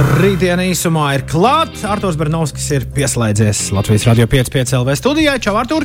Rītdiena 0.00 0.64
īsumā 0.64 1.10
ir 1.18 1.22
klāts. 1.28 1.82
Arthurs 1.84 2.16
Bernovskis 2.16 2.70
ir 2.72 2.84
pieslēdzies 2.94 3.66
Latvijas 3.76 4.06
Radio 4.08 4.24
5,5 4.30 4.72
LV 4.78 4.94
studijai. 4.96 5.34
Čau, 5.44 5.52
Artur! 5.60 5.84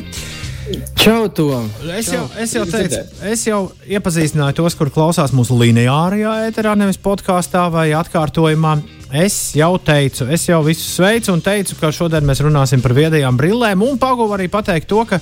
Čau, 0.96 1.26
Tom! 1.36 1.66
Es 1.92 2.08
jau, 2.14 2.22
es 2.40 2.54
jau 2.56 2.62
teicu, 2.70 3.02
es 3.28 3.42
jau 3.44 3.58
iepazīstināju 3.84 4.56
tos, 4.56 4.76
kur 4.78 4.88
klausās 4.94 5.34
mūsu 5.36 5.58
lineārajā 5.60 6.32
ēterā, 6.46 6.72
nevis 6.80 7.00
podkāstā 7.02 7.66
vai 7.74 7.90
atkārtojumā. 7.98 8.78
Es 9.20 9.36
jau 9.58 9.74
teicu, 9.84 10.30
es 10.32 10.48
jau 10.48 10.62
visus 10.64 10.96
sveicu 10.96 11.34
un 11.36 11.44
teicu, 11.44 11.76
ka 11.82 11.92
šodien 11.92 12.24
mēs 12.26 12.40
runāsim 12.46 12.80
par 12.84 12.96
viedajām 12.96 13.36
brillēm. 13.36 13.84
Un 13.84 14.00
pagūvu 14.00 14.38
arī 14.38 14.48
pateikt 14.52 14.88
to, 14.94 15.04
ka 15.12 15.20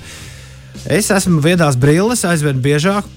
es 0.87 1.11
esmu 1.11 1.43
viedās 1.43 1.81
brilles 1.81 2.23
aizvien 2.31 2.63
biežāk 2.63 3.11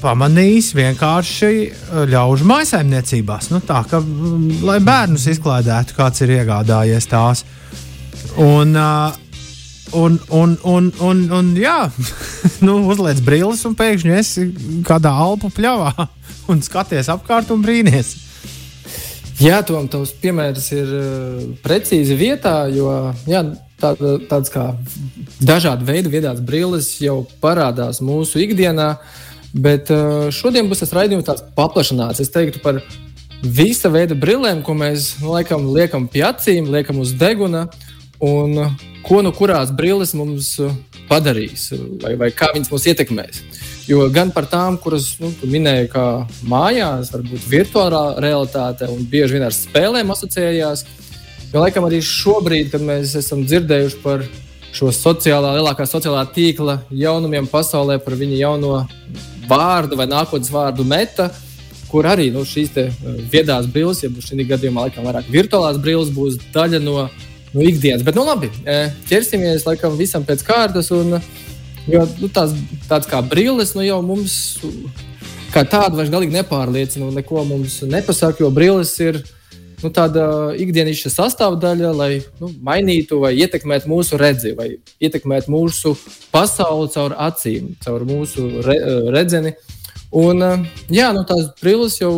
pamanījis 0.00 0.70
vienkārši 0.76 1.50
uh, 1.70 2.02
ļaužu 2.10 2.46
maisaimniecībās. 2.48 3.50
Nu, 3.54 3.62
tā, 3.64 3.82
ka, 3.90 4.00
mm, 4.02 4.62
lai 4.66 4.78
bērnus 4.84 5.26
izklaidētu, 5.34 5.96
kāds 5.98 6.24
ir 6.24 6.34
iegādājies 6.40 7.08
tās. 7.10 7.44
Un, 8.40 8.74
uh, 8.76 9.14
un, 9.96 10.18
un, 10.30 10.56
un, 10.64 10.90
un, 11.00 11.22
un 11.38 11.52
jā, 11.58 11.78
nu, 12.66 12.80
uzliec 12.92 13.22
brilles 13.26 13.62
un 13.68 13.76
pēkšņi 13.78 14.16
esi 14.18 14.48
kādā 14.86 15.12
alpu 15.26 15.52
pļavā 15.54 15.94
un 16.52 16.62
skaties 16.64 17.10
apkārt 17.12 17.52
un 17.54 17.64
brīnies. 17.64 18.16
Jā, 19.40 19.62
Tom, 19.64 19.86
tavs 19.88 20.12
piemērs 20.20 20.66
ir 20.76 20.90
uh, 20.92 21.42
precīzi 21.64 22.16
vietā, 22.18 22.66
jo 22.68 22.90
jā, 23.28 23.40
tāda, 23.80 24.18
tāds 24.28 24.52
kā 24.52 24.66
dažādi 25.40 25.86
veidi 25.88 26.12
viedās 26.12 26.42
brilles 26.44 26.92
jau 27.00 27.22
parādās 27.42 28.02
mūsu 28.04 28.42
ikdienā, 28.44 28.90
bet 29.54 29.90
uh, 29.94 30.28
šodien 30.34 30.68
būs 30.70 30.84
tas 30.84 30.94
raidījums 30.96 31.26
tāds 31.26 31.44
paplašināts. 31.56 32.22
Es 32.22 32.32
teiktu 32.32 32.62
par 32.62 32.82
visa 33.42 33.90
veida 33.92 34.16
brillēm, 34.18 34.62
ko 34.66 34.76
mēs 34.76 35.16
nu, 35.22 35.32
laikam 35.34 35.70
liekam 35.74 36.06
pie 36.10 36.24
acīm, 36.28 36.70
liekam 36.70 37.00
uz 37.02 37.14
deguna, 37.18 37.66
un 38.20 38.66
uh, 38.66 38.86
ko 39.06 39.22
no 39.24 39.32
kurās 39.34 39.72
brilles 39.74 40.14
mums 40.18 40.54
uh, 40.62 40.74
padarīs, 41.10 41.70
vai, 42.02 42.14
vai 42.20 42.30
kā 42.34 42.52
viņas 42.54 42.70
mūs 42.70 42.86
ietekmēs. 42.92 43.42
Jo 43.90 44.04
gan 44.14 44.30
par 44.30 44.46
tām, 44.46 44.76
kuras 44.78 45.16
nu, 45.18 45.32
minēju, 45.50 45.88
kā 45.90 46.04
mājās, 46.46 47.10
varbūt 47.10 47.48
virtuālā 47.50 48.04
realitāte 48.22 48.86
un 48.92 49.02
bieži 49.10 49.38
vien 49.38 49.48
ar 49.48 49.56
spēlēm 49.56 50.12
asociējās. 50.14 50.84
Jo 51.50 51.64
laikam 51.64 51.88
arī 51.88 51.98
šobrīd, 52.06 52.70
kad 52.70 52.84
mēs 52.86 53.16
esam 53.18 53.42
dzirdējuši 53.42 53.98
par 54.04 54.22
šo 54.76 54.92
sociālā, 54.94 55.56
lielākā 55.56 55.88
sociālā 55.90 56.22
tīkla 56.30 56.78
jaunumiem 56.94 57.48
pasaulē, 57.50 57.98
par 58.04 58.14
viņa 58.20 58.38
jauno 58.44 58.84
vārdu 59.50 59.98
vai 59.98 60.06
nākotnes 60.10 60.52
vārdu 60.54 60.86
meta, 60.86 61.28
kur 61.90 62.06
arī 62.06 62.28
nu, 62.30 62.46
šīs 62.46 62.72
viedās 63.32 63.66
brilles, 63.70 64.04
ja 64.04 64.10
šī 64.10 64.46
gadījumā 64.46 64.86
laikam 64.86 65.08
vairāk 65.08 65.28
virtuālās 65.32 65.80
brilles 65.82 66.12
būs 66.14 66.38
daļa 66.54 66.80
no, 66.84 67.08
no 67.52 67.66
ikdienas. 67.66 68.06
Bet 68.06 68.18
nu 68.18 68.24
labi, 68.28 68.52
ķersimies 69.10 69.66
laikam 69.66 69.98
visam 69.98 70.26
pēc 70.26 70.46
kārtas. 70.46 70.92
Un, 70.94 71.18
Jo 71.88 72.04
nu, 72.20 72.28
tās, 72.28 72.52
tāds 72.90 73.08
kā 73.08 73.22
brilles 73.24 73.72
nu, 73.74 73.82
jau 73.86 74.00
mums 74.04 74.34
kā 75.50 75.64
tāda 75.66 75.96
vairs 75.96 76.12
galīgi 76.12 76.36
nepārliecina 76.36 77.08
un 77.08 77.16
neko 77.18 77.44
mums 77.48 77.80
nepasaka, 77.88 78.44
jo 78.44 78.50
brilles 78.54 78.92
ir 79.02 79.20
nu, 79.82 79.90
tāda 79.94 80.24
ikdienas 80.60 81.02
sastāvdaļa, 81.14 81.90
lai 81.96 82.10
nu, 82.40 82.52
mainītu 82.66 83.20
vai 83.22 83.34
ietekmētu 83.40 83.90
mūsu 83.90 84.18
redzi, 84.20 84.54
vai 84.58 84.72
ietekmētu 85.02 85.52
mūsu 85.52 85.94
pasauli 86.32 86.90
caur 86.94 87.16
acīm, 87.28 87.74
caur 87.84 88.06
mūsu 88.08 88.48
re, 88.66 88.78
redzeni. 89.14 89.54
Un, 90.10 90.42
jā, 90.90 91.12
nu, 91.14 91.24
tās 91.26 91.52
brilles 91.60 92.00
jau 92.00 92.14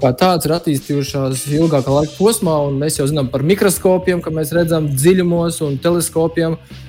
kā 0.00 0.10
tādas 0.14 0.46
ir 0.46 0.54
attīstījušās 0.56 1.46
ilgākā 1.56 1.90
laika 1.90 2.16
posmā, 2.18 2.56
un 2.68 2.80
mēs 2.80 2.98
jau 3.00 3.06
zinām 3.10 3.30
par 3.32 3.44
mikroskopiem, 3.46 4.22
ka 4.22 4.32
mēs 4.34 4.52
redzam 4.54 4.90
dziļumos 4.92 5.62
un 5.66 5.78
teleskopiem. 5.82 6.58
Uh, 6.58 6.82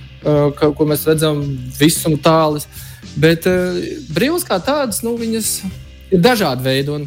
ka, 0.57 0.71
ko 0.75 0.87
mēs 0.89 1.05
redzam 1.07 1.41
visuma 1.79 2.19
tālus. 2.21 2.67
Bet 3.19 3.45
brīvs 4.13 4.45
kā 4.47 4.57
tādas, 4.63 5.01
nu, 5.05 5.15
viņas 5.19 5.51
ir 6.13 6.23
dažādi 6.23 6.65
veidi. 6.65 6.95
Un 6.95 7.05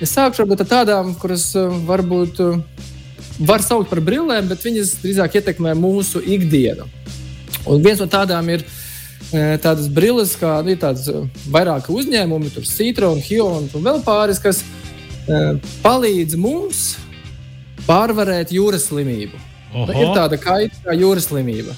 es 0.00 0.14
sākšu 0.16 0.46
ar 0.46 0.64
tādām, 0.66 1.14
kuras 1.20 1.50
uh, 1.58 1.72
varbūt 1.88 2.40
uh, 2.44 2.58
var 3.38 3.64
saukt 3.64 3.90
par 3.90 4.02
brillēm, 4.04 4.48
bet 4.50 4.64
viņas 4.64 4.96
drīzāk 5.02 5.40
ietekmē 5.40 5.74
mūsu 5.78 6.22
ikdienu. 6.22 6.88
Un 7.68 7.82
viens 7.84 8.00
no 8.00 8.08
tādām 8.10 8.48
ir 8.52 8.64
uh, 8.64 9.56
tādas 9.62 9.88
brilles, 9.92 10.36
kā 10.40 10.58
nu, 10.64 10.74
ir 10.74 10.80
tādas 10.82 11.08
uh, 11.12 11.26
vairāki 11.52 11.92
uzņēmumi, 11.94 12.52
tur 12.54 12.68
Citrona, 12.68 13.22
Hiona 13.24 13.68
un 13.68 13.86
vēl 13.86 14.02
pāris, 14.06 14.42
kas 14.42 14.64
palīdz 15.84 16.34
mums 16.40 16.96
pārvarēt 17.86 18.50
jūras 18.50 18.88
slimību. 18.88 19.38
Oho. 19.70 19.94
Ir 19.94 20.10
tāda 20.16 20.38
kaita 20.40 20.80
kā 20.82 20.96
jūras 20.98 21.28
slimība. 21.30 21.76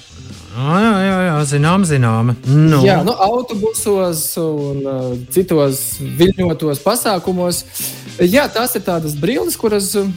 Jā, 0.53 0.79
jā, 1.01 1.17
jā, 1.27 1.37
zinām, 1.49 1.85
zinām. 1.85 2.31
Nu. 2.45 2.79
Jā, 2.85 2.99
nu, 3.05 3.13
autobusos 3.25 4.21
un 4.41 4.81
uh, 4.85 5.05
citos 5.33 5.81
viļņotos 6.01 6.81
pasākumos. 6.85 7.63
Jā, 8.21 8.45
tās 8.51 8.75
ir 8.77 8.83
tādas 8.85 9.15
brilles, 9.17 9.55
kuras 9.57 9.89
uh, 9.97 10.09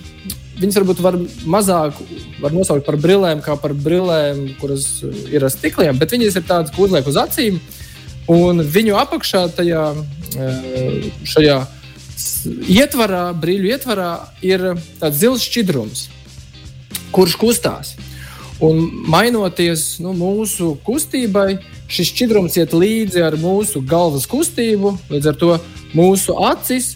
viņas 0.60 0.78
varbūt 0.80 1.00
var 1.04 1.16
mazāk 1.48 1.96
var 2.42 2.52
nosaukt 2.52 2.84
par 2.84 2.98
brillēm, 3.00 3.40
kā 3.44 3.56
par 3.60 3.72
brillēm, 3.72 4.50
kuras 4.60 4.88
uh, 5.06 5.14
ir 5.32 5.46
ar 5.46 5.52
stikliem, 5.52 5.96
bet 6.00 6.12
viņas 6.12 6.36
ir 6.36 6.44
tādas, 6.48 6.74
ko 6.74 6.84
uzliek 6.84 7.08
uz 7.08 7.16
acīm. 7.20 7.60
Un 8.32 8.60
viņu 8.60 8.98
apakšā 9.00 9.46
tajā 9.56 9.86
uh, 9.96 11.08
šajā 11.24 11.60
ietvarā, 12.76 13.30
brīļu 13.40 13.72
ietvarā, 13.72 14.10
ir 14.44 14.74
tāds 15.00 15.22
zils 15.22 15.46
šķidrums, 15.46 16.06
kurš 17.16 17.38
kustās. 17.40 17.94
Un 18.62 18.80
mainoties 19.08 19.98
nu, 20.00 20.14
mūsu 20.16 20.74
kustībai, 20.84 21.58
šis 21.92 22.12
šķidrums 22.12 22.56
iet 22.56 22.72
līdzi 22.72 23.24
ar 23.24 23.36
mūsu 23.40 23.82
galvas 23.84 24.24
kustību. 24.30 24.94
Līdz 25.12 25.28
ar 25.32 25.36
to 25.40 25.50
mūsu 25.96 26.36
acis 26.48 26.94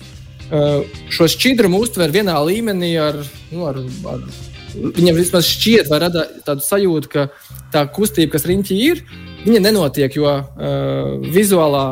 šo 0.50 1.28
šķidrumu 1.30 1.78
uztver 1.84 2.10
vienā 2.10 2.34
līmenī 2.42 2.94
ar, 2.98 3.20
nu, 3.52 3.66
ar, 3.70 3.78
ar 4.10 4.24
Viņam 4.70 5.16
vismaz 5.18 5.48
šķiet, 5.50 5.88
vai 5.90 5.98
rada 6.04 6.24
tādu 6.46 6.62
sajūtu, 6.64 7.10
ka 7.10 7.26
tā 7.72 7.84
kustība, 7.90 8.36
kas 8.36 8.46
riņķī 8.48 8.76
ir, 8.86 9.02
viņa 9.42 9.62
nenotiek, 9.64 10.14
jo 10.14 10.30
uh, 10.30 11.16
vizuālā, 11.34 11.84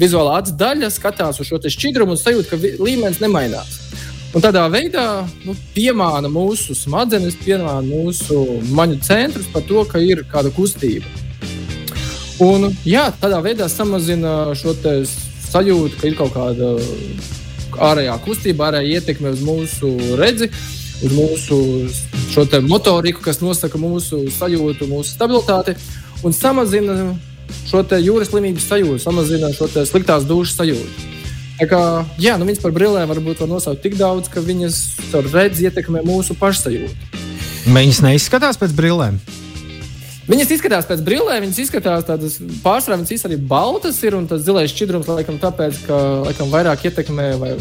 vizuālā 0.00 0.40
acis 0.40 0.56
daļa 0.58 0.90
skatās 0.92 1.40
uz 1.42 1.50
šo 1.50 1.60
šķidrumu 1.62 2.16
un 2.16 2.20
sajūt, 2.20 2.50
ka 2.50 2.58
līmenis 2.82 3.22
nemainās. 3.22 3.78
Un 4.32 4.40
tādā 4.40 4.64
veidā 4.72 5.26
nu, 5.44 5.54
piemāna 5.74 6.30
mūsu 6.32 6.74
smadzenes, 6.76 7.36
piemāna 7.44 7.84
mūsu 7.84 8.40
maņu 8.72 9.02
centrus 9.04 9.50
par 9.52 9.66
to, 9.68 9.84
ka 9.84 10.00
ir 10.00 10.24
kāda 10.32 10.50
kustība. 10.56 11.06
Un, 12.42 12.70
jā, 12.88 13.10
tādā 13.20 13.42
veidā 13.44 13.68
samazina 13.70 14.56
šo 14.58 14.72
sajūtu, 15.52 16.00
ka 16.00 16.08
ir 16.08 16.16
kaut 16.18 16.32
kāda 16.34 16.72
ārējā 17.80 18.16
kustība, 18.24 18.70
ārējā 18.70 18.98
ietekme 19.00 19.32
uz 19.32 19.42
mūsu 19.46 19.92
redzi, 20.20 20.48
uz 21.02 21.14
mūsu 21.16 21.58
motoriku, 22.68 23.22
kas 23.24 23.42
nosaka 23.42 23.80
mūsu 23.80 24.24
sajūtu, 24.32 24.88
mūsu 24.90 25.14
stabilitāti, 25.14 25.76
un 26.22 26.36
samazina 26.36 27.14
šo 27.68 27.82
jūras 28.00 28.30
slimības 28.32 28.68
sajūtu, 28.68 29.00
samazina 29.02 29.52
šo 29.56 29.68
sliktās 29.88 30.28
dušas 30.28 30.60
sajūtu. 30.60 31.08
Kā, 31.68 32.02
jā, 32.18 32.34
nu 32.40 32.46
viņas 32.48 32.62
par 32.62 32.72
brillēm 32.74 33.10
varbūt 33.12 33.44
var 33.44 33.50
nosaukt 33.52 33.84
tik 33.84 33.94
daudz, 33.94 34.26
ka 34.32 34.42
viņas 34.42 34.78
ar 35.14 35.28
redzi 35.30 35.68
ietekmē 35.68 36.02
mūsu 36.02 36.34
pašsajūtu. 36.40 37.20
Viņas 37.70 38.00
neizskatās 38.02 38.58
pēc 38.58 38.74
brillēm. 38.74 39.20
Viņas 40.28 40.52
izskatās 40.54 40.86
pēc 40.86 41.00
brillēm, 41.02 41.42
viņas 41.46 41.62
izskatās 41.64 42.06
tādas 42.06 42.36
pārsvarā, 42.62 43.00
viņas 43.00 43.26
arī 43.26 43.38
baltas 43.50 43.98
ir 44.06 44.14
un 44.14 44.28
tas 44.30 44.44
zilais 44.46 44.70
šķidrums, 44.70 45.10
laikam, 45.10 45.40
tāpēc, 45.42 45.82
ka 45.88 45.98
laikam, 46.28 46.52
vairāk 46.52 46.86
ietekmē. 46.86 47.28
Vai, 47.42 47.56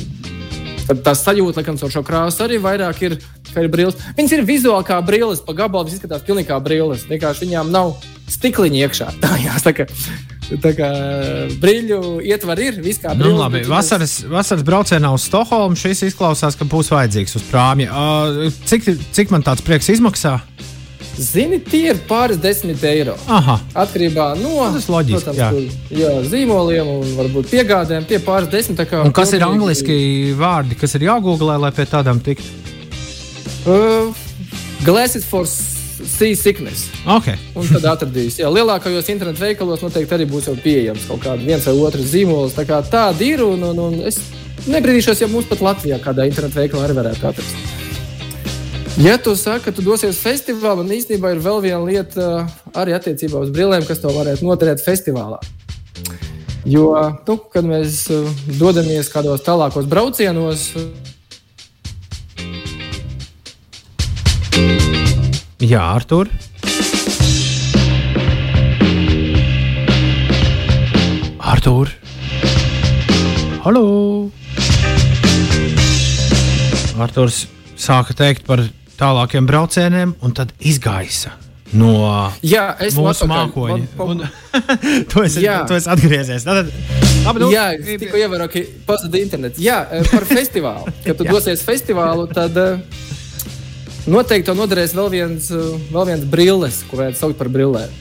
tā 1.00 1.13
sajūta, 1.18 1.62
laikam, 1.62 1.80
caur 1.81 1.94
šo 1.94 2.04
krāsu 2.06 2.46
arī 2.46 2.60
vairāk 2.62 3.02
ir, 3.08 3.18
ir 3.56 3.69
brilles. 3.72 3.98
Viņas 4.18 4.36
ir 4.38 4.46
vizuāli 4.46 4.88
kā 4.88 5.00
brilles, 5.06 5.42
pa 5.46 5.56
gabalu 5.58 5.88
viņas 5.88 5.98
izskatās 5.98 6.25
pilnīgi 6.28 6.52
kā 6.52 6.60
brilles. 6.63 7.08
Vienkārši 7.10 7.48
viņām 7.48 7.72
nav 7.74 7.96
stikliņa 8.31 8.86
iekšā. 8.86 9.10
Tā 9.24 9.34
jāsaka. 9.42 9.88
Tā 10.52 10.74
kā 10.75 10.88
brīļu 11.63 12.19
ietver 12.28 12.60
ir 12.60 12.81
vispār. 12.84 13.16
Nu, 13.16 13.31
labi, 13.40 13.63
vasaras, 13.72 14.18
vasaras 14.28 14.66
braucienā 14.68 15.13
uz 15.16 15.30
Stokholmu 15.30 15.80
šis 15.80 16.04
izklausās, 16.10 16.60
ka 16.60 16.68
būs 16.68 16.92
vajadzīgs 16.92 17.38
uz 17.40 17.46
prāmja. 17.48 17.88
Uh, 17.88 18.60
cik, 18.68 18.90
cik 19.16 19.31
man 19.31 19.48
tāds 19.48 19.63
prieks 19.63 19.88
izmaksā? 19.96 20.42
Zini, 21.19 21.60
tie 21.60 21.92
ir 21.92 22.00
pāris 22.08 22.40
desmit 22.42 22.81
eiro. 22.88 23.18
Aha. 23.28 23.58
Atkarībā 23.84 24.31
no 24.40 24.54
Nu, 24.72 24.80
loģiski, 24.80 25.18
protams, 25.18 25.38
jā. 25.38 25.50
tur, 25.52 25.98
jā, 26.00 26.13
zīmoliem 26.31 26.88
un 26.88 27.12
varbūt 27.18 27.52
piegādēm. 27.52 28.08
Tie 28.08 28.19
pāris 28.24 28.50
desmit. 28.52 28.80
Un 29.02 29.12
kas 29.16 29.34
ir 29.36 29.44
angliski 29.46 29.98
vārdi, 30.40 30.78
kas 30.80 30.96
ir 30.98 31.10
jāgooglē, 31.10 31.60
lai 31.62 31.72
pie 31.75 31.86
tādām 31.90 32.22
tiktu? 32.24 32.48
Uh, 33.68 34.16
glasses 34.86 35.25
for 35.28 35.46
sea 35.46 36.34
sickness. 36.36 36.88
Okay. 37.06 37.38
Un 37.56 37.68
tad 37.69 37.86
atradīs. 37.92 38.40
Jā, 38.42 38.50
lielākajos 38.50 39.12
internetu 39.13 39.44
veikalos 39.44 39.84
noteikti 39.86 40.18
arī 40.18 40.25
būs 40.31 40.50
jau 40.50 40.56
pieejams 40.58 41.06
kaut 41.10 41.22
kāds 41.25 41.46
viens 41.46 41.68
vai 41.68 41.75
otrs 41.86 42.10
zīmols. 42.16 42.56
Tā 42.58 42.66
kā 42.69 42.81
tāda 42.88 43.28
ir. 43.28 43.44
Un, 43.46 43.68
un, 43.69 43.84
un 43.90 44.00
es 44.08 44.18
nebrīdīšos, 44.66 45.22
ja 45.22 45.30
mums 45.31 45.50
pat 45.52 45.62
Latvijā 45.62 46.02
kādā 46.02 46.25
internetu 46.30 46.63
veikalā 46.63 46.88
arī 46.88 46.98
varētu 47.04 47.30
atrast. 47.34 47.81
Ja 49.00 49.16
tu 49.18 49.36
saki, 49.40 49.64
ka 49.66 49.72
tu 49.72 49.86
dosies 49.86 50.20
festivālā, 50.20 50.84
tad 50.84 50.92
īstenībā 50.98 51.32
ir 51.32 51.40
vēl 51.44 51.62
viena 51.64 51.84
lieta 51.86 52.26
arī 52.76 52.98
attiecībā 52.98 53.40
uz 53.46 53.54
brīvlēm, 53.56 53.86
kas 53.88 54.04
tev 54.04 54.18
varētu 54.18 54.46
noderēt 54.46 54.84
festivālā. 54.84 55.40
Jo, 56.68 56.92
nu, 57.28 57.38
kad 57.54 57.66
mēs 57.66 58.04
uh, 58.12 58.28
dodamies 58.60 59.10
kādos 59.10 59.42
tālākos 59.48 59.88
braucienos, 59.90 60.68
Jā, 65.62 65.78
Artur. 65.94 66.26
Artur. 71.38 71.92
Halo! 73.62 73.84
Arturs 76.98 77.44
sāka 77.78 78.18
teikt 78.18 78.48
par 78.50 78.66
tālākiem 79.01 79.48
braucieniem, 79.50 80.15
un 80.21 80.36
tad 80.38 80.53
izgaisa 80.59 81.33
no 81.71 81.92
jā, 82.44 82.65
es 82.83 82.98
mūsu 83.00 83.27
mākoņa. 83.31 83.86
Man- 83.98 84.09
Un- 84.12 84.25
Tu 85.12 85.21
esi, 85.24 85.44
tu 85.68 85.75
esi 85.77 85.88
atgriezies. 85.89 86.44
Tātad, 86.44 86.68
labi, 87.24 87.39
nu, 87.39 87.48
Jā, 87.53 87.69
es 87.77 87.88
tikko 88.01 88.19
ievēroju, 88.19 88.51
ka 88.51 88.63
pazuda 88.89 89.21
internets. 89.21 89.62
Jā, 89.63 89.77
eh, 89.88 90.03
par 90.12 90.25
festivālu. 90.27 90.92
Kad 91.06 91.21
tu 91.21 91.27
dosies 91.30 91.63
festivālu, 91.63 92.25
tad 92.36 92.59
eh, 92.59 92.81
noteikti 94.12 94.50
tev 94.50 94.59
noderēs 94.59 94.95
vēl 94.98 95.09
viens, 95.15 95.48
eh, 95.56 95.71
vēl 95.95 96.09
viens 96.12 96.27
brilles, 96.33 96.81
ko 96.92 97.00
varētu 97.00 97.21
saukt 97.21 97.39
par 97.39 97.48
brillēm. 97.56 97.95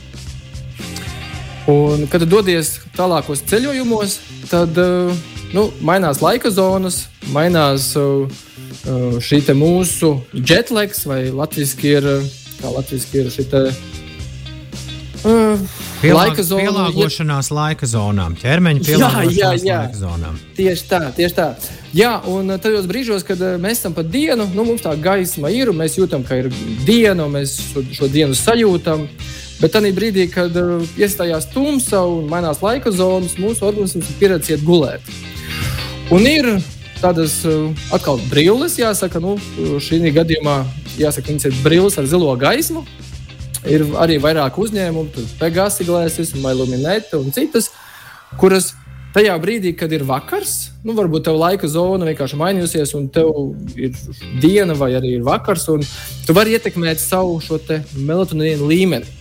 Un, 1.71 2.09
kad 2.11 2.25
dodies 2.27 2.81
tālākos 2.97 3.45
ceļojumos, 3.47 4.17
tad 4.51 4.75
nu, 5.55 5.69
mainās 5.87 6.19
laika 6.25 6.51
zonas, 6.51 7.05
mainās 7.31 7.93
eh, 8.01 8.41
šī 8.85 9.43
te 9.45 9.55
mūsu 9.55 10.15
jetlags, 10.33 11.05
vai 11.07 11.29
latviešu 11.31 11.85
ir, 11.85 12.07
eh, 12.07 12.29
kā 12.61 12.73
latviešu 12.73 13.19
ir 13.21 13.27
šī 13.31 13.51
te. 13.51 13.73
Uh, 15.21 15.59
Pielāg, 16.01 16.31
laika 16.31 16.43
zona, 16.43 16.63
pielāgošanās 16.63 17.51
laika 17.53 17.85
zonām, 17.85 18.33
ķermeņa 18.41 18.81
Jā, 18.81 18.87
pielāgošanās 18.87 19.37
jā, 19.37 19.51
jā. 19.69 19.81
laika 19.83 19.99
zonām. 20.01 20.39
Tieši 20.57 20.87
tā, 20.89 21.01
tieši 21.13 21.37
tā. 21.37 21.49
Jā, 21.93 22.15
un 22.25 22.49
tajos 22.57 22.87
brīžos, 22.89 23.27
kad 23.29 23.43
mēs 23.61 23.83
esam 23.83 23.93
pa 23.93 24.01
dienu, 24.01 24.49
nu, 24.55 24.65
mums 24.65 24.81
tā 24.81 24.95
gaisma 24.97 25.51
ir, 25.53 25.69
un 25.69 25.77
mēs 25.77 25.99
jūtam, 25.99 26.25
ka 26.25 26.41
ir 26.41 26.49
diena, 26.87 27.27
un 27.27 27.37
mēs 27.37 27.59
šo, 27.75 27.85
šo 27.93 28.09
dienu 28.09 28.33
sajūtam. 28.33 29.05
Bet 29.61 29.77
tajā 29.77 29.93
brīdī, 29.93 30.25
kad 30.33 30.57
iestājās 30.97 31.51
tumsa 31.53 32.01
un 32.09 32.25
mainās 32.33 32.63
laika 32.65 32.89
zonas, 32.89 33.37
mūsu 33.37 33.69
organisms 33.69 34.09
ir 34.09 34.21
pieredzējis 34.23 34.65
gulēt. 34.65 35.05
Un 36.17 36.25
ir 36.25 36.55
tādas 37.01 37.41
uh, 37.49 37.71
atkal 37.95 38.21
brilles, 38.31 38.77
jāsaka, 38.81 39.21
nu, 39.23 39.37
šī 39.83 40.03
gadījumā 40.15 40.57
jāsaka, 41.01 41.31
viņas 41.33 41.49
ir 41.49 41.63
brilles 41.65 41.99
ar 42.01 42.09
zilo 42.11 42.35
gaismu. 42.41 42.85
Ir 43.69 43.85
arī 44.01 44.17
vairāk 44.23 44.57
uzņēmumu, 44.57 45.11
tur 45.13 45.27
Pegasus, 45.41 45.85
Glēsis, 45.85 46.33
Mailuminēta 46.41 47.19
un 47.21 47.29
citas, 47.35 47.69
kuras 48.41 48.71
tajā 49.15 49.35
brīdī, 49.43 49.75
kad 49.77 49.93
ir 49.93 50.05
vakars, 50.09 50.71
nu, 50.87 50.95
varbūt 50.97 51.27
tev 51.27 51.39
laika 51.41 51.69
zona 51.69 52.09
vienkārši 52.09 52.39
mainījusies, 52.41 52.95
un 52.97 53.09
tev 53.13 53.33
ir 53.77 53.97
diena 54.43 54.77
vai 54.79 54.93
arī 54.99 55.17
ir 55.19 55.25
vakars, 55.27 55.67
un 55.73 55.85
tu 56.27 56.37
vari 56.37 56.55
ietekmēt 56.57 57.03
savu 57.03 57.41
melatonīnu 57.97 58.71
līmeni. 58.71 59.17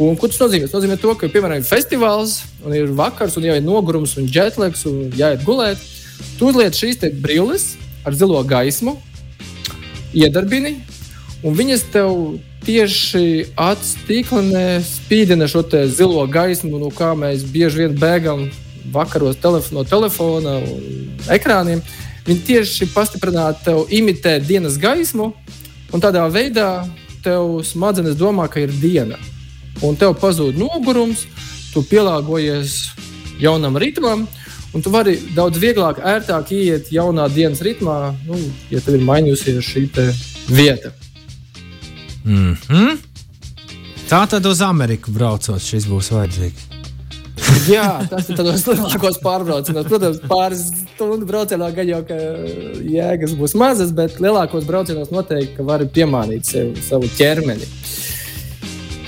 Un, 0.00 0.16
ko 0.18 0.28
tas 0.28 0.40
nozīmē? 0.40 0.66
Tas 0.66 0.74
nozīmē, 0.78 0.96
to, 1.00 1.12
ka, 1.16 1.28
piemēram, 1.30 1.60
ir 1.60 1.68
festivāls, 1.68 2.40
un 2.64 2.74
ir 2.74 2.90
vakars, 2.96 3.36
un 3.38 3.46
jau 3.46 3.56
ir 3.56 3.64
nogurums 3.64 4.16
un 4.18 4.28
jetlags, 4.32 4.86
un 4.88 5.12
jāiet 5.16 5.44
gulēt. 5.46 5.82
Tu 6.38 6.48
uzliec 6.48 6.76
šīs 6.76 7.00
brilles 7.20 7.74
ar 8.06 8.16
zilo 8.16 8.40
gaismu, 8.44 8.96
iedarbini, 10.16 10.78
un 11.44 11.56
viņas 11.56 11.84
tev 11.92 12.14
tieši 12.64 13.52
acis 13.56 13.96
tīklenē 14.08 14.80
spīdina 14.84 15.48
šo 15.48 15.64
zilo 15.88 16.26
gaismu, 16.26 16.78
no 16.78 16.90
kā 16.92 17.12
mēs 17.16 17.44
bieži 17.44 17.84
vien 17.84 17.96
bēgam 17.96 18.48
vakaros 18.92 19.36
telef 19.40 19.70
no 19.72 19.84
telefona 19.84 20.58
un 20.58 21.20
ekrāniem. 21.30 21.82
Viņi 22.26 22.46
tieši 22.46 22.90
pastiprināti 22.92 23.64
tev 23.64 23.86
imitē 23.88 24.38
dienas 24.44 24.76
gaismu, 24.80 25.32
un 25.92 26.02
tādā 26.02 26.26
veidā 26.30 26.84
tev 27.24 27.60
smadzenes 27.64 28.16
domā, 28.16 28.48
ka 28.48 28.60
ir 28.60 28.72
diena. 28.80 29.18
Un 29.84 29.96
tev 29.96 30.14
pazūd 30.20 30.58
nogurums, 30.60 31.24
tu 31.72 31.82
pielāgojies 31.86 32.90
jaunam 33.40 33.78
ritmam, 33.80 34.26
un 34.74 34.82
tu 34.82 34.92
vari 34.92 35.16
daudz 35.36 35.58
vieglāk, 35.58 35.98
ērtāk 35.98 36.52
iet 36.56 36.90
jaunā 36.94 37.28
dienas 37.32 37.62
ritmā, 37.64 38.14
nu, 38.26 38.38
ja 38.70 38.80
tev 38.80 38.98
ir 38.98 39.06
mainījusies 39.06 39.64
šī 39.64 39.86
vieta. 40.48 40.92
Mm 42.24 42.56
-hmm. 42.68 42.98
Tā 44.08 44.26
tad 44.26 44.46
uz 44.46 44.60
Ameriku 44.60 45.10
braucot, 45.10 45.62
šis 45.62 45.86
būs 45.86 46.10
vajadzīgs. 46.10 46.70
Jā, 47.70 48.06
tas 48.10 48.28
ir 48.30 48.36
tādos 48.38 48.64
lielākos 48.66 49.18
pārbraucienos. 49.22 49.86
Protams, 49.88 50.18
pāris 50.30 50.64
stundu 50.94 51.26
braucienā 51.26 51.70
gan 51.74 51.88
jau 51.88 52.00
ka 52.06 52.16
jēgas 52.94 53.34
būs 53.38 53.54
mazas, 53.58 53.92
bet 53.96 54.20
lielākos 54.22 54.66
braucienos 54.68 55.12
noteikti 55.14 55.56
ka 55.56 55.66
vari 55.66 55.86
piemānīt 55.86 56.50
sev, 56.50 56.74
savu 56.86 57.10
ķermeni. 57.18 57.66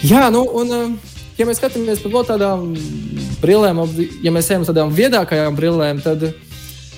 Jā, 0.02 0.30
nu, 0.34 0.42
un 0.58 0.72
um, 0.78 0.94
ja 1.38 1.46
mēs 1.46 1.60
skatāmies 1.62 2.02
par 2.02 2.26
tādām 2.32 2.72
brillēm, 3.42 3.82
ja 4.22 4.32
mēs 4.34 4.50
ejam 4.50 4.64
uz 4.64 4.70
tādām 4.70 4.92
viedākajām 4.94 5.56
brillēm, 5.58 6.02
tad 6.04 6.28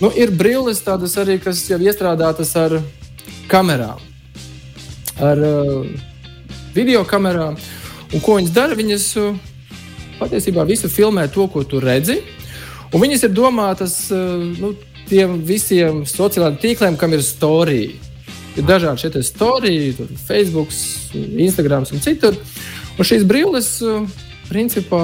nu, 0.02 0.10
ir 0.12 0.32
brilles 0.34 0.82
tādas 0.84 1.16
arī, 1.20 1.38
kas 1.42 1.62
jau 1.70 1.80
iestrādātas 1.80 2.52
ar 2.60 2.78
kamerām, 3.50 4.00
ar 5.22 5.40
uh, 5.40 5.88
video 6.76 7.04
kamerām. 7.08 7.58
Un 8.14 8.22
ko 8.22 8.38
viņas 8.38 8.54
dara? 8.54 8.78
Viņas 8.78 9.06
uh, 9.20 9.36
patiesībā 10.20 10.66
visu 10.68 10.90
filmē 10.92 11.26
to, 11.32 11.46
ko 11.50 11.64
tu 11.66 11.80
redzi. 11.82 12.20
Un 12.94 13.02
viņas 13.02 13.26
ir 13.26 13.34
domātas 13.34 13.96
uh, 14.14 14.42
nu, 14.60 14.74
tiem 15.08 15.40
visiem 15.46 16.04
sociālajiem 16.08 16.60
tīkliem, 16.62 16.98
kam 17.00 17.14
ir 17.16 17.24
storija. 17.26 17.94
Ir 18.54 18.66
dažādi 18.68 19.02
šie 19.02 19.22
storiji, 19.26 19.94
Facebook, 20.28 20.70
Instagram 21.14 21.88
un 21.90 22.02
citur. 22.02 22.36
Un 22.94 23.06
šīs 23.08 23.24
brilles 23.26 23.70
uh, 23.82 24.04
principā 24.48 25.02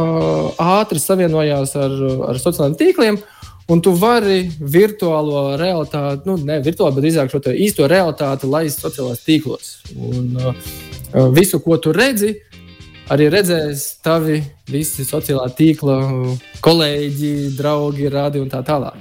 ātri 0.80 1.00
savienojās 1.02 1.76
ar, 1.78 1.96
ar 2.30 2.40
sociālajiem 2.40 2.78
tīkliem. 2.80 3.20
Un 3.70 3.78
tu 3.84 3.92
vari 3.94 4.48
virtuālo 4.58 5.54
realitāti, 5.60 6.26
nu, 6.26 6.34
ne 6.42 6.56
virtuāli, 6.64 6.96
bet 6.96 7.04
drīzāk 7.04 7.30
šo 7.30 7.52
īsto 7.54 7.86
realitāti 7.86 8.48
laist 8.50 8.82
sociālajos 8.82 9.22
tīklos. 9.22 9.68
Un 9.94 10.32
uh, 10.40 11.28
visu, 11.36 11.60
ko 11.62 11.78
tu 11.78 11.92
redzi, 11.94 12.32
arī 13.10 13.28
redzēs 13.30 13.84
tavi 14.02 14.40
visi 14.70 15.06
sociālā 15.06 15.46
tīkla 15.54 16.00
kolēģi, 16.66 17.32
draugi, 17.58 18.10
radi 18.10 18.42
un 18.42 18.50
tā 18.50 18.64
tālāk. 18.66 18.98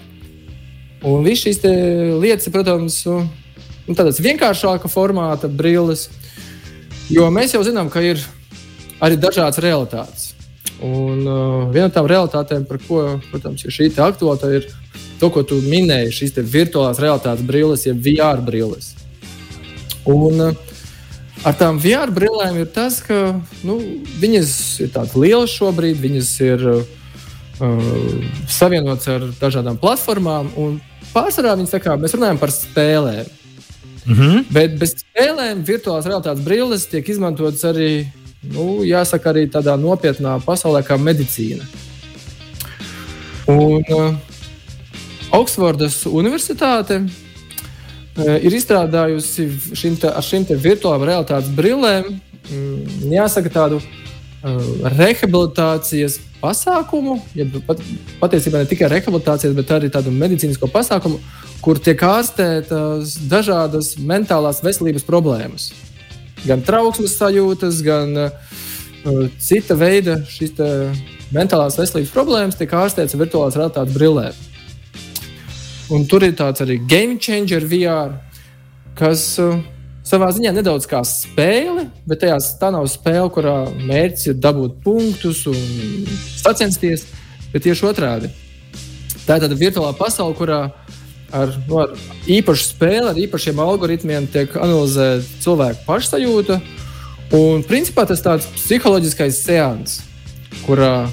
Un 1.07 1.23
viss 1.23 1.45
šīs 1.45 1.61
lietas, 2.19 2.49
protams, 2.51 3.03
ir 3.87 3.95
tādas 3.97 4.19
vienkāršāka 4.21 4.91
formāta 4.91 5.47
brilles, 5.47 6.09
jo 7.09 7.29
mēs 7.33 7.55
jau 7.55 7.63
zinām, 7.65 7.89
ka 7.89 8.03
ir 8.03 8.21
arī 9.01 9.17
dažādas 9.17 9.61
realitātes. 9.63 10.28
Un 10.85 11.25
uh, 11.27 11.65
viena 11.73 11.89
no 11.89 11.93
tām 11.93 12.07
realitātēm, 12.07 12.63
par 12.69 12.79
ko, 12.87 13.19
protams, 13.31 13.65
ir 13.65 13.75
šī 13.75 13.89
aktuāla, 13.99 14.53
ir 14.55 14.69
to, 15.19 15.29
ko 15.29 15.43
tu 15.43 15.59
minēji, 15.65 16.15
šīs 16.21 16.37
virtuālās 16.39 17.01
realitātes 17.03 17.43
brilles, 17.45 17.85
jeb 17.87 17.99
VR 18.05 18.39
brilles. 18.45 18.93
Un, 20.07 20.39
uh, 20.39 20.65
Ar 21.47 21.55
tām 21.55 21.77
VR 21.79 22.11
brillēm 22.11 22.57
ir 22.59 22.67
tas, 22.75 22.97
ka 22.99 23.15
nu, 23.63 23.77
viņas 24.19 24.49
ir 24.83 24.89
tādas 24.91 25.15
lielas 25.15 25.53
šobrīd, 25.55 25.95
viņas 26.01 26.31
ir 26.43 26.65
uh, 26.67 26.81
savienotas 28.51 29.07
ar 29.13 29.27
dažādām 29.39 29.79
platformām. 29.79 30.49
Pārsvarā 31.13 31.55
viņas 31.55 31.77
kā 31.83 31.95
mēs 31.95 32.17
runājam 32.17 32.41
par 32.41 32.51
spēlēm. 32.51 33.29
Mm 34.03 34.15
-hmm. 34.15 34.43
Bet 34.51 34.75
bez 34.79 34.95
spēlēm 34.99 35.63
virtuālās 35.63 36.07
realitātes 36.09 36.43
brilles 36.43 36.85
tiek 36.91 37.09
izmantotas 37.09 37.63
arī, 37.63 38.07
nu, 38.43 38.83
jāsaka, 38.87 39.33
arī 39.33 39.47
tādā 39.51 39.75
nopietnā 39.79 40.37
pasaulē 40.45 40.83
kā 40.87 40.97
medicīna. 40.99 41.65
Un 43.49 43.81
uh, 43.81 44.13
Oksfordas 45.39 46.03
Universitāte 46.09 47.01
ir 48.19 48.55
izstrādājusi 48.55 49.47
šim 49.77 49.97
te, 49.99 50.09
ar 50.09 50.25
šīm 50.25 50.47
virtuālām 50.59 51.05
realitātes 51.07 51.51
brillēm 51.55 52.09
mm, 52.11 53.11
jāsaka, 53.13 53.51
tādu 53.53 53.79
uh, 53.79 54.63
rehabilitācijas 54.97 56.19
pasākumu, 56.39 57.17
ja 57.35 57.45
pat, 57.67 57.81
patiesībā 58.21 58.63
ne 58.63 58.69
tikai 58.69 58.89
rehabilitācijas, 58.93 59.55
bet 59.57 59.75
arī 59.75 59.91
tādu 59.91 60.13
medicīnisko 60.15 60.69
pasākumu, 60.71 61.19
kur 61.63 61.79
tiek 61.83 61.99
ārstētas 62.07 63.17
dažādas 63.29 63.95
mentālās 63.99 64.63
veselības 64.63 65.07
problēmas. 65.07 65.71
Gan 66.47 66.61
trauksmes 66.65 67.17
sajūtas, 67.19 67.81
gan 67.83 68.15
uh, 68.27 68.29
cita 69.41 69.75
veida 69.79 70.19
šīs 70.27 70.55
mentālās 71.35 71.77
veselības 71.79 72.13
problēmas 72.13 72.59
tiek 72.59 72.71
ārstētas 72.73 73.17
virtuālās 73.19 73.57
realitātes 73.59 73.95
brillēm. 73.95 74.45
Un 75.93 76.05
tur 76.09 76.23
ir 76.25 76.35
tāds 76.37 76.61
arī 76.61 76.77
game 76.85 77.17
changer 77.21 77.65
VR, 77.65 78.15
kas 78.97 79.23
uh, 79.41 79.57
savā 80.09 80.29
ziņā 80.33 80.53
nedaudz 80.55 80.87
kā 80.89 81.01
spēle, 81.05 81.87
bet 82.09 82.23
tajā 82.23 82.37
tā 82.61 82.71
nav 82.73 82.87
spēle, 82.89 83.27
kurā 83.33 83.55
mērķis 83.77 84.31
ir 84.31 84.37
dabūt 84.41 84.79
punktus 84.85 85.43
un 85.49 85.57
sacensties, 86.39 87.05
bet 87.53 87.65
tieši 87.65 87.89
otrādi. 87.89 88.31
Tā 89.25 89.37
ir 89.37 89.43
tāda 89.45 89.57
virtuālā 89.57 89.93
pasaule, 89.97 90.37
kurā 90.37 90.61
ar, 91.35 91.53
nu, 91.67 91.79
ar 91.83 91.95
īpašu 92.29 92.67
spēli, 92.71 93.07
ar 93.11 93.19
īpašiem 93.19 93.61
algoritmiem 93.63 94.27
tiek 94.31 94.53
analizēta 94.59 95.25
cilvēka 95.43 95.85
pašsajūta. 95.87 96.59
Un 97.37 97.63
principā 97.67 98.07
tas 98.09 98.21
ir 98.21 98.25
tāds 98.25 98.47
psiholoģiskais 98.55 99.41
seans, 99.45 99.99
kurā 100.65 101.09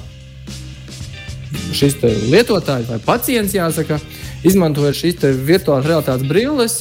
šis 1.77 1.97
lietotājs 2.31 2.89
vai 2.89 3.01
pacients, 3.05 3.55
jāsaka, 3.55 3.99
izmantojot 4.47 4.97
šīs 4.97 5.19
virtuālās 5.45 5.85
realitātes 5.89 6.29
brilles, 6.29 6.79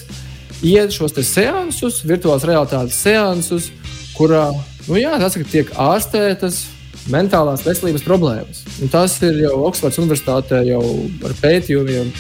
iet 0.65 0.95
šos 0.95 1.17
seansus, 1.21 2.01
virtuālās 2.09 2.47
realitātes 2.49 2.97
seansus, 3.03 3.69
kurā 4.17 4.49
nu, 4.87 4.97
jā, 4.97 5.13
tas, 5.21 5.37
tiek 5.53 5.71
ārstētas 5.77 6.65
mentālās 7.13 7.65
veselības 7.67 8.05
problēmas. 8.07 8.65
Un 8.83 8.91
tas 8.91 9.15
ir 9.27 9.43
jau 9.45 9.59
Oksfords 9.69 10.01
Universitātē 10.03 10.63
jau 10.67 10.83
ar 11.27 11.37
pētījumiem 11.43 12.11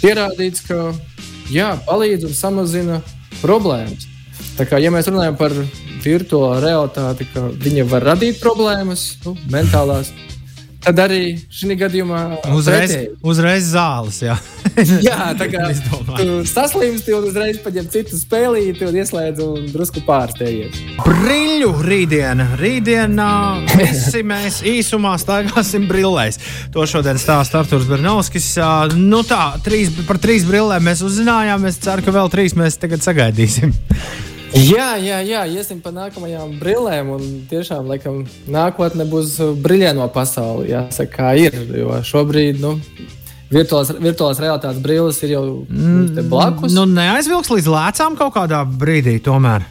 pierādīts, 0.00 0.62
ka 0.66 0.92
jā, 1.52 1.72
palīdz 1.86 2.28
un 2.28 2.36
samazina 2.36 3.00
problēmas. 3.40 4.08
Tā 4.56 4.66
kā, 4.68 4.78
ja 4.82 4.92
mēs 4.94 5.08
runājam 5.10 5.38
par 5.38 5.54
virtuālo 6.02 6.60
realitāti, 6.62 7.26
ka 7.32 7.46
viņa 7.62 7.86
var 7.90 8.06
radīt 8.12 8.40
problēmas, 8.42 9.06
nu, 9.24 9.34
mentālās, 9.52 10.12
tad 10.82 11.00
arī 11.04 11.22
šī 11.52 11.76
gadījumā 11.80 12.20
uzreiz, 12.52 12.92
pretēji. 12.92 13.10
uzreiz 13.32 13.68
zāles. 13.72 14.18
Jā, 14.24 14.36
jā 15.08 15.28
tā 15.38 15.48
kā 15.52 15.68
saslimsti 16.48 17.14
un 17.16 17.28
uzreiz 17.28 17.60
paņem 17.62 17.88
citu 17.92 18.18
spēlīti 18.18 18.86
un 18.88 18.98
ieslēdz 19.02 19.44
un 19.44 19.68
drusku 19.72 20.02
pārsteigties. 20.06 20.80
Brīļu 21.06 21.70
rītdiena. 21.86 22.48
Rītdienā 22.60 23.30
visi 23.78 24.24
mēs 24.26 24.62
īsumā 24.66 25.14
staigāsim 25.22 25.86
brillēs. 25.90 26.40
To 26.74 26.86
šodien 26.88 27.20
stāsta 27.20 27.62
Arthurs 27.62 27.88
Bernovskis. 27.90 28.52
Nu 28.98 29.22
tā, 29.28 29.44
trīs, 29.64 29.92
par 30.08 30.20
trīs 30.22 30.46
brillēm 30.48 30.90
mēs 30.90 31.04
uzzinājām. 31.06 31.70
Es 31.70 31.80
ceru, 31.82 32.04
ka 32.04 32.14
vēl 32.14 32.32
trīs 32.32 32.58
mēs 32.58 32.80
tagad 32.82 33.04
sagaidīsim. 33.04 33.74
Jā, 34.52 34.98
jā, 35.00 35.22
jā, 35.24 35.42
iesim 35.48 35.78
pa 35.80 35.88
nākamajām 35.94 36.58
brillēm. 36.60 37.10
Un 37.14 37.22
tiešām, 37.48 37.86
laikam, 37.88 38.22
nākotnē 38.52 39.06
būs 39.08 39.38
brīvdieno 39.64 40.04
pasaule. 40.12 40.66
Jāsaka, 40.68 41.12
kā 41.14 41.30
ir. 41.40 41.56
Jo 41.72 41.96
šobrīd, 42.04 42.60
nu, 42.60 42.74
virtuālās, 43.52 43.94
virtuālās 43.96 44.42
realitātes 44.42 44.82
brilles 44.84 45.20
ir 45.24 45.36
jau 45.38 45.44
mm, 45.64 46.26
blakus. 46.28 46.76
Nu, 46.76 46.84
neaizvilks 46.84 47.52
līdz 47.54 47.70
lēcām 47.72 48.18
kaut 48.20 48.36
kādā 48.36 48.60
brīdī, 48.68 49.16
tomēr. 49.24 49.64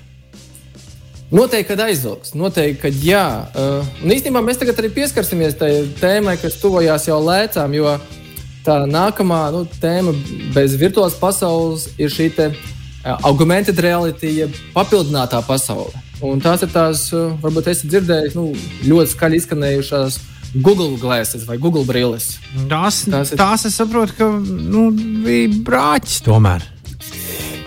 Noteikti, 1.32 1.70
ka 1.70 1.86
aizvilks. 1.86 2.34
Noteikti, 2.36 2.82
ka 2.82 2.90
jā. 3.06 3.26
Uh, 3.54 3.94
un 4.04 4.18
īstenībā 4.18 4.42
mēs 4.44 4.60
tagad 4.60 4.82
arī 4.82 4.90
pieskarsimies 4.98 5.56
tai 5.62 5.72
tēmai, 6.02 6.36
kas 6.42 6.58
tuvojās 6.60 7.06
jau 7.08 7.22
lēcām. 7.24 7.78
Jo 7.78 7.96
tā 8.66 8.82
nākamā 8.90 9.46
nu, 9.54 9.64
tēma 9.82 10.18
bez 10.58 10.74
virtuālās 10.82 11.16
pasaules 11.22 11.88
ir 12.02 12.12
šī 12.12 12.32
augmented 13.04 13.80
reality, 13.82 14.36
jeb 14.42 14.58
papildinātā 14.76 15.42
pasaule. 15.48 15.94
Un 16.22 16.42
tās 16.42 16.62
ir 16.62 16.70
tās, 16.70 17.08
varbūt 17.42 17.72
esat 17.72 17.90
dzirdējis, 17.90 18.36
nu, 18.38 18.52
ļoti 18.86 19.16
skaļi 19.16 19.40
izskanējušās 19.42 20.20
Google 20.62 20.98
glasses 21.00 21.48
vai 21.48 21.58
Google 21.58 21.86
brilles. 21.88 22.36
Tās, 22.70 23.06
tās, 23.10 23.32
ir... 23.32 23.40
tās 23.40 23.66
es 23.66 23.78
saprotu, 23.80 24.18
ka 24.20 24.28
nu, 24.36 24.90
bija 25.26 25.50
brāķis 25.66 26.22
tomēr. 26.28 26.68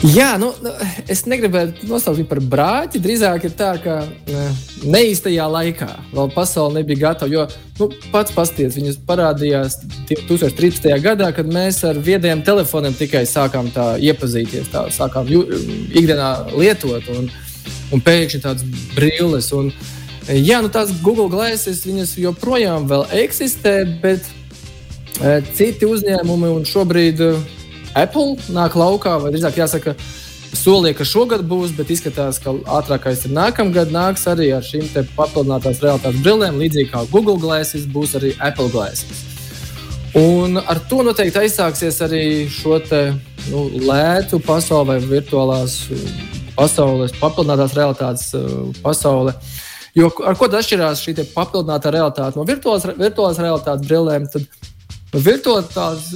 Jā, 0.05 0.35
nu, 0.37 0.51
nu, 0.61 0.71
es 1.09 1.23
negribētu 1.25 1.87
nosaukt 1.89 2.19
viņu 2.19 2.29
par 2.29 2.41
brāķi. 2.53 3.01
Drīzāk 3.01 3.47
ir 3.49 3.55
tā, 3.57 3.71
ka 3.81 4.03
neīstajā 4.85 5.47
laikā 5.49 5.89
vēl 6.11 6.29
pasaule 6.35 6.83
nebija 6.83 7.07
gatava. 7.07 7.33
Jo 7.33 7.47
nu, 7.79 7.89
pats 8.13 8.35
pasties, 8.37 8.77
viņas 8.77 8.99
parādījās 9.09 9.79
2013. 10.11 10.91
gadā, 11.01 11.31
kad 11.33 11.49
mēs 11.49 11.81
ar 11.89 11.97
viediem 11.97 12.45
telefoniem 12.45 12.93
tikai 12.99 13.25
sākām 13.31 13.73
tā 13.73 13.95
iepazīties, 14.11 14.69
tā 14.75 14.85
sākām 14.93 15.33
ikdienā 15.33 16.31
lietot. 16.53 17.09
Un, 17.17 17.33
un 17.97 18.05
pēkšņi 18.05 18.45
tādas 18.45 18.87
brilles. 18.93 19.49
Un, 19.57 19.73
jā, 20.29 20.61
nu, 20.61 20.69
tās 20.69 20.93
Google 21.01 21.31
glasses 21.33 21.87
joprojām 22.21 22.93
eksistē, 23.25 23.79
bet 24.05 24.29
e, 24.29 25.39
citi 25.57 25.89
uzņēmumi 25.89 26.53
un 26.59 26.69
šobrīd. 26.69 27.25
E, 27.25 27.64
Apple 27.95 28.35
nāk 28.55 28.75
laukā, 28.79 29.17
vai 29.23 29.31
drīzāk 29.35 29.59
jāsaka, 29.61 29.95
solīja, 30.55 30.99
ka 30.99 31.07
šogad 31.09 31.45
būs, 31.47 31.75
bet 31.77 31.91
izskatās, 31.95 32.41
ka 32.43 32.55
ātrākais 32.79 33.25
ir 33.27 33.35
nākamgad. 33.37 33.93
Nāks 33.95 34.27
arī 34.31 34.51
ar 34.55 34.67
šīm 34.67 34.89
papildinātās 35.17 35.83
realitātes 35.83 36.23
brillēm, 36.25 36.59
līdzīgi 36.63 36.91
kā 36.93 37.05
Google 37.13 37.39
Glasses, 37.43 37.87
būs 37.91 38.17
arī 38.19 38.35
Apple 38.39 38.71
Glasses. 38.75 39.25
Un 40.15 40.61
ar 40.63 40.79
to 40.91 41.03
noteikti 41.03 41.41
aizsāksies 41.43 41.99
arī 42.07 42.25
šo 42.53 42.79
te, 42.87 43.09
nu, 43.51 43.67
lētu 43.83 44.39
pasauli 44.47 45.01
virtuālās 45.11 45.81
pasaules, 46.55 47.15
papildinātās 47.19 47.75
realitātes 47.75 48.29
uh, 48.39 48.71
pasauli. 48.83 49.35
Jo 49.95 50.11
ar 50.27 50.39
ko 50.39 50.47
atšķirās 50.51 51.03
šī 51.03 51.17
papildinātā 51.35 51.91
realitāte 51.95 52.39
no 52.39 52.47
virtuālās, 52.47 52.87
virtuālās 52.99 53.43
realitātes 53.43 53.91
brillēm? 53.91 54.31
Tad 54.31 55.21
virtuālās 55.27 56.07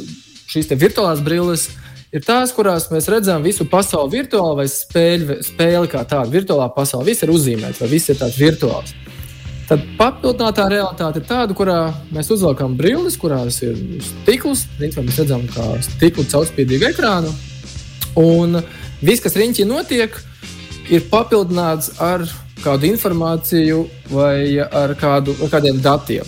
šīs 0.49 0.71
virtuālās 0.81 1.21
brilles 1.25 1.69
ir 2.15 2.25
tās, 2.25 2.55
kurās 2.57 2.89
mēs 2.93 3.09
redzam 3.13 3.45
visu 3.45 3.67
pasauli 3.69 4.17
virtuāli 4.17 4.63
vai 4.63 4.69
spēļu, 4.73 5.41
spēli 5.45 5.91
kā 5.93 6.05
tādu. 6.09 6.33
Virtuālā 6.39 6.71
pasaule 6.75 7.11
viss 7.11 7.25
ir 7.25 7.33
uzzīmēts, 7.35 7.83
vai 7.83 7.91
viss 7.93 8.09
ir 8.09 8.19
tāds 8.21 8.39
virtuāls. 8.41 8.95
Tad 9.69 9.83
papildinātā 9.99 10.65
realitāte 10.73 11.21
ir 11.21 11.27
tāda, 11.29 11.53
kurā 11.53 11.91
mēs 12.15 12.31
uzvelkam 12.33 12.73
brilles, 12.79 13.19
kurās 13.21 13.61
ir 13.61 13.77
stikls. 14.01 14.65
Principā 14.79 15.05
mēs 15.05 15.19
redzam, 15.21 15.45
kā 15.53 15.67
stikla 15.85 16.25
caurspīdīgu 16.33 16.89
ekrānu. 16.89 17.35
Un 18.17 18.63
viss, 19.05 19.21
kas 19.21 19.37
riņķī 19.37 19.69
notiek, 19.69 20.17
ir 20.89 21.05
papildināts 21.13 21.99
ar 22.01 22.25
kādu 22.65 22.89
informāciju 22.89 23.83
vai 24.09 24.57
ar, 24.57 24.97
kādu, 24.97 25.37
ar 25.45 25.53
kādiem 25.53 25.83
datiem. 25.85 26.25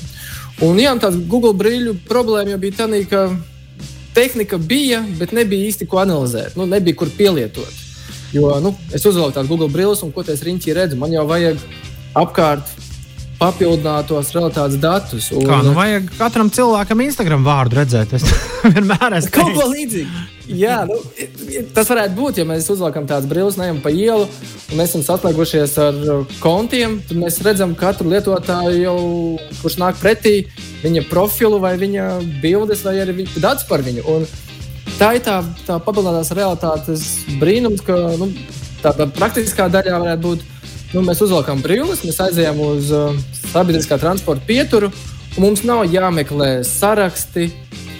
Un 0.60 0.76
jā, 0.76 0.92
tā 1.00 1.08
Google 1.24 1.54
brīļu 1.56 1.96
problēma 2.04 2.52
jau 2.52 2.60
bija 2.60 2.82
tā, 2.82 2.90
ka 3.08 3.24
tehnika 4.14 4.58
bija, 4.58 5.02
bet 5.18 5.32
nebija 5.36 5.68
īsti 5.70 5.86
ko 5.90 6.00
analizēt, 6.02 6.56
nu, 6.58 6.66
nebija 6.66 6.98
kur 6.98 7.10
pielietot. 7.16 7.86
Jo 8.34 8.60
nu, 8.62 8.74
es 8.94 9.04
uzvelku 9.06 9.34
tādu 9.34 9.50
Google 9.50 9.70
brilles, 9.72 10.02
un 10.06 10.12
ko 10.14 10.22
es 10.22 10.44
riņķī 10.46 10.74
redzu, 10.76 10.98
man 10.98 11.14
jau 11.14 11.26
vajag 11.26 11.58
apkārt 12.18 12.70
papildinātos 13.40 14.34
realitātes 14.36 14.76
datus. 14.80 15.30
Un... 15.32 15.46
Kā 15.48 15.62
nu 15.64 15.72
vajag 15.76 16.10
katram 16.18 16.50
cilvēkam 16.52 17.06
Instagram 17.06 17.46
vārdu 17.46 17.80
redzēt? 17.80 18.12
Es 18.18 18.26
vienmēr 18.74 19.16
esmu 19.20 19.32
kaut 19.38 19.56
ko 19.56 19.70
līdzīgu. 19.72 20.26
Jā, 20.50 20.80
nu, 20.88 20.96
tas 21.76 21.88
varētu 21.92 22.16
būt, 22.16 22.40
ja 22.40 22.44
mēs 22.48 22.66
uzvelkam 22.72 23.06
tādas 23.06 23.28
brilles, 23.30 23.54
neejam 23.60 23.78
pa 23.84 23.92
ielu 23.94 24.26
un 24.74 24.82
esam 24.82 25.04
saslēgušies 25.06 25.76
ar 25.84 26.00
kontiem. 26.42 26.98
Tad 27.06 27.20
mēs 27.22 27.38
redzam 27.46 27.76
katru 27.78 28.10
lietotāju, 28.10 28.80
jau, 28.82 28.96
kurš 29.60 29.78
nāk 29.80 30.00
pretī, 30.02 30.34
viņa 30.82 31.06
profilu, 31.10 31.62
vai 31.62 31.76
viņa 31.80 32.08
bildes, 32.42 32.82
vai 32.86 32.98
arī 33.04 33.28
datus 33.38 33.68
par 33.70 33.86
viņu. 33.86 34.06
Un 34.10 34.26
tā 34.98 35.14
ir 35.16 35.24
tā, 35.26 35.38
tā 35.68 35.78
papildinātās 35.78 36.34
realitātes 36.34 37.06
brīnums, 37.40 37.84
ka 37.86 38.00
nu, 38.18 38.32
tā, 38.82 38.92
tā 38.96 39.06
praktiskā 39.14 39.70
daļā 39.70 40.02
varētu 40.02 40.26
būt 40.26 40.49
nu, 40.94 41.02
mēs 41.06 41.22
uzvelkam 41.24 41.62
brīvības, 41.64 42.04
mēs 42.06 42.20
aizējām 42.26 42.60
uz 42.64 42.90
uh, 42.94 43.16
sabiedriskā 43.52 43.98
transporta 44.00 44.46
pieturu, 44.48 44.90
mums 45.38 45.64
nav 45.66 45.86
jāmeklē 45.90 46.60
saraksti. 46.66 47.50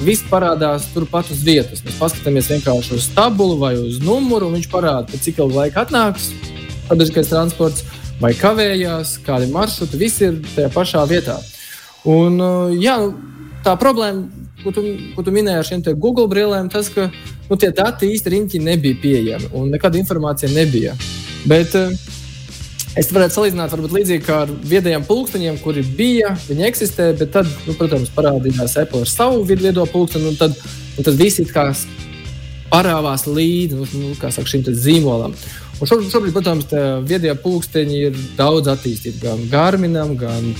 Viss 0.00 0.24
parādās 0.24 0.86
turpat 0.94 1.28
uz 1.28 1.42
vietas. 1.44 1.82
Mēs 1.84 1.98
paskatāmies 2.00 2.48
vienkārši 2.48 2.94
uz 2.96 3.08
tabulu 3.12 3.58
vai 3.60 3.74
uz 3.76 3.98
numuru, 4.00 4.48
viņš 4.54 4.70
parāda, 4.72 5.18
cik 5.20 5.42
ilgu 5.42 5.58
laiku 5.58 5.82
atnāks 5.82 6.30
sabiedriskais 6.90 7.28
transports, 7.30 7.84
vai 8.20 8.32
kavējās, 8.34 9.18
kādi 9.26 9.50
maršruti. 9.52 10.00
Viss 10.00 10.22
ir 10.24 10.40
tajā 10.56 10.70
pašā 10.74 11.04
vietā. 11.10 11.36
Un, 12.08 12.40
uh, 12.40 12.72
jā, 12.74 12.96
tā 13.64 13.76
problēma, 13.78 14.24
ko 14.64 14.72
tu, 14.74 14.84
ko 15.14 15.24
tu 15.24 15.34
minēji 15.34 15.60
ar 15.60 15.68
šiem 15.68 15.84
Google 16.00 16.26
brīvlēm, 16.32 16.72
tas, 16.72 16.88
ka 16.92 17.10
nu, 17.12 17.60
tie 17.60 17.70
dati 17.76 18.08
riņķi 18.08 18.62
nebija 18.64 18.98
pieejami 19.02 19.52
un 19.52 19.70
nekāda 19.74 20.00
informācija 20.00 20.50
nebija. 20.56 20.96
Bet, 21.48 21.76
uh, 21.76 21.92
Es 23.00 23.08
varētu 23.14 23.32
salīdzināt, 23.32 23.72
varbūt 23.72 23.94
līdzīgi 23.96 24.24
kā 24.26 24.42
ar 24.44 24.50
viedajiem 24.68 25.06
pulksteņiem, 25.08 25.56
kuri 25.62 25.80
bija, 25.96 26.34
viņi 26.50 26.66
eksistē, 26.68 27.06
bet 27.16 27.30
tad, 27.32 27.48
nu, 27.64 27.72
protams, 27.78 28.10
parādījās 28.12 28.76
Apple 28.82 29.06
ar 29.06 29.08
savu 29.08 29.40
viedo 29.48 29.86
pulksteni, 29.88 30.28
un 30.28 30.36
tad, 30.36 30.56
un 30.98 31.06
tad 31.06 31.16
visi 31.16 31.46
kā 31.48 31.70
parāvās 32.70 33.24
līdzi 33.24 33.78
nu, 33.78 33.88
nu, 34.02 34.12
saka, 34.18 34.44
šim 34.52 34.66
zīmolam. 34.68 35.32
Un 35.80 35.88
šobrīd, 35.88 36.10
šobrīd, 36.12 36.34
protams, 36.36 36.74
viedie 37.08 37.32
pulksteņi 37.40 38.02
ir 38.10 38.20
daudz 38.36 38.68
attīstīti 38.74 39.24
gan 39.24 39.46
Garminam, 39.48 40.12
gan, 40.20 40.52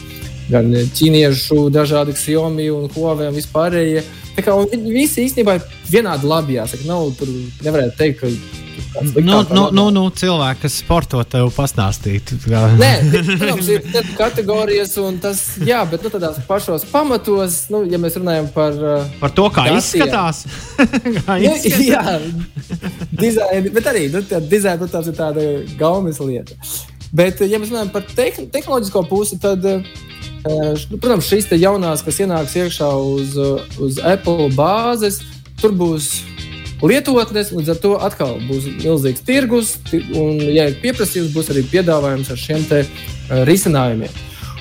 gan 0.48 0.72
ķīniešu 0.96 1.66
dažādi 1.74 2.16
Xiaomi 2.16 2.70
un 2.72 2.88
Huawei 2.94 3.28
un 3.28 3.36
vispārējie. 3.36 4.06
Tā 4.38 4.46
kā 4.46 4.56
viņi 4.56 4.96
visi 4.96 5.26
īstenībā 5.26 5.58
ir 5.58 5.68
vienādi 5.92 6.30
labi. 6.30 6.56
Jāsaka, 6.56 6.88
nav 6.88 7.12
tur 7.20 7.28
nevarētu 7.66 7.98
teikt, 8.00 8.24
ka 8.24 8.32
Nu, 9.22 9.46
nu, 9.50 9.68
nu, 9.70 9.84
nu, 9.94 10.02
cilvēki, 10.10 10.64
kas 10.64 10.76
sporto, 10.82 11.20
tev 11.30 11.48
pastāstītu. 11.54 12.36
Nē, 12.50 12.90
protams, 13.38 13.68
ir 13.70 14.08
kategorijas, 14.18 14.96
un 14.98 15.20
tas, 15.22 15.42
jā, 15.66 15.78
bet 15.88 16.02
nu, 16.02 16.10
tādās 16.10 16.40
pašos 16.48 16.84
pamatos, 16.90 17.62
nu, 17.70 17.84
ja 17.90 18.00
mēs 18.02 18.18
runājam 18.18 18.50
par. 18.54 18.74
Uh, 18.74 19.06
par 19.22 19.34
to, 19.36 19.46
kā 19.54 19.68
datiem. 19.68 19.78
izskatās. 19.78 20.42
kā 21.26 21.38
nu, 21.38 21.54
izskatās. 21.54 21.86
jā, 21.86 22.16
dizaini, 23.22 23.72
bet 23.78 23.90
arī 23.92 24.08
nu, 24.10 24.24
dizaini, 24.50 24.82
protams, 24.82 25.12
ir 25.12 25.18
tāda 25.20 25.46
gaumas 25.78 26.18
lieta. 26.24 26.58
Bet, 27.14 27.42
ja 27.46 27.62
mēs 27.62 27.70
runājam 27.70 27.94
par 27.94 28.06
tehn 28.10 28.50
tehnoloģisko 28.50 29.04
pusi, 29.10 29.38
tad, 29.42 29.64
uh, 29.70 29.86
nu, 30.90 30.98
protams, 30.98 31.30
šīs 31.30 31.46
jaunās, 31.60 32.02
kas 32.06 32.20
ienāks 32.26 32.58
iekšā 32.58 32.90
uz, 33.14 33.38
uz 33.78 34.02
Apple 34.02 34.50
bāzes, 34.58 35.22
tur 35.62 35.78
būs 35.78 36.10
lietotnes. 36.82 37.52
Līdz 37.54 37.74
ar 37.74 37.80
to 37.82 37.92
atkal 38.00 38.38
būs 38.48 38.66
milzīgs 38.80 39.24
tirgus, 39.26 39.76
un, 39.92 40.40
ja 40.50 40.68
ir 40.70 40.80
pieprasījums, 40.82 41.34
būs 41.34 41.52
arī 41.52 41.64
piedāvājums 41.70 42.32
ar 42.32 42.40
šiem 42.40 42.66
te, 42.70 42.82
uh, 42.86 43.42
risinājumiem. 43.48 44.18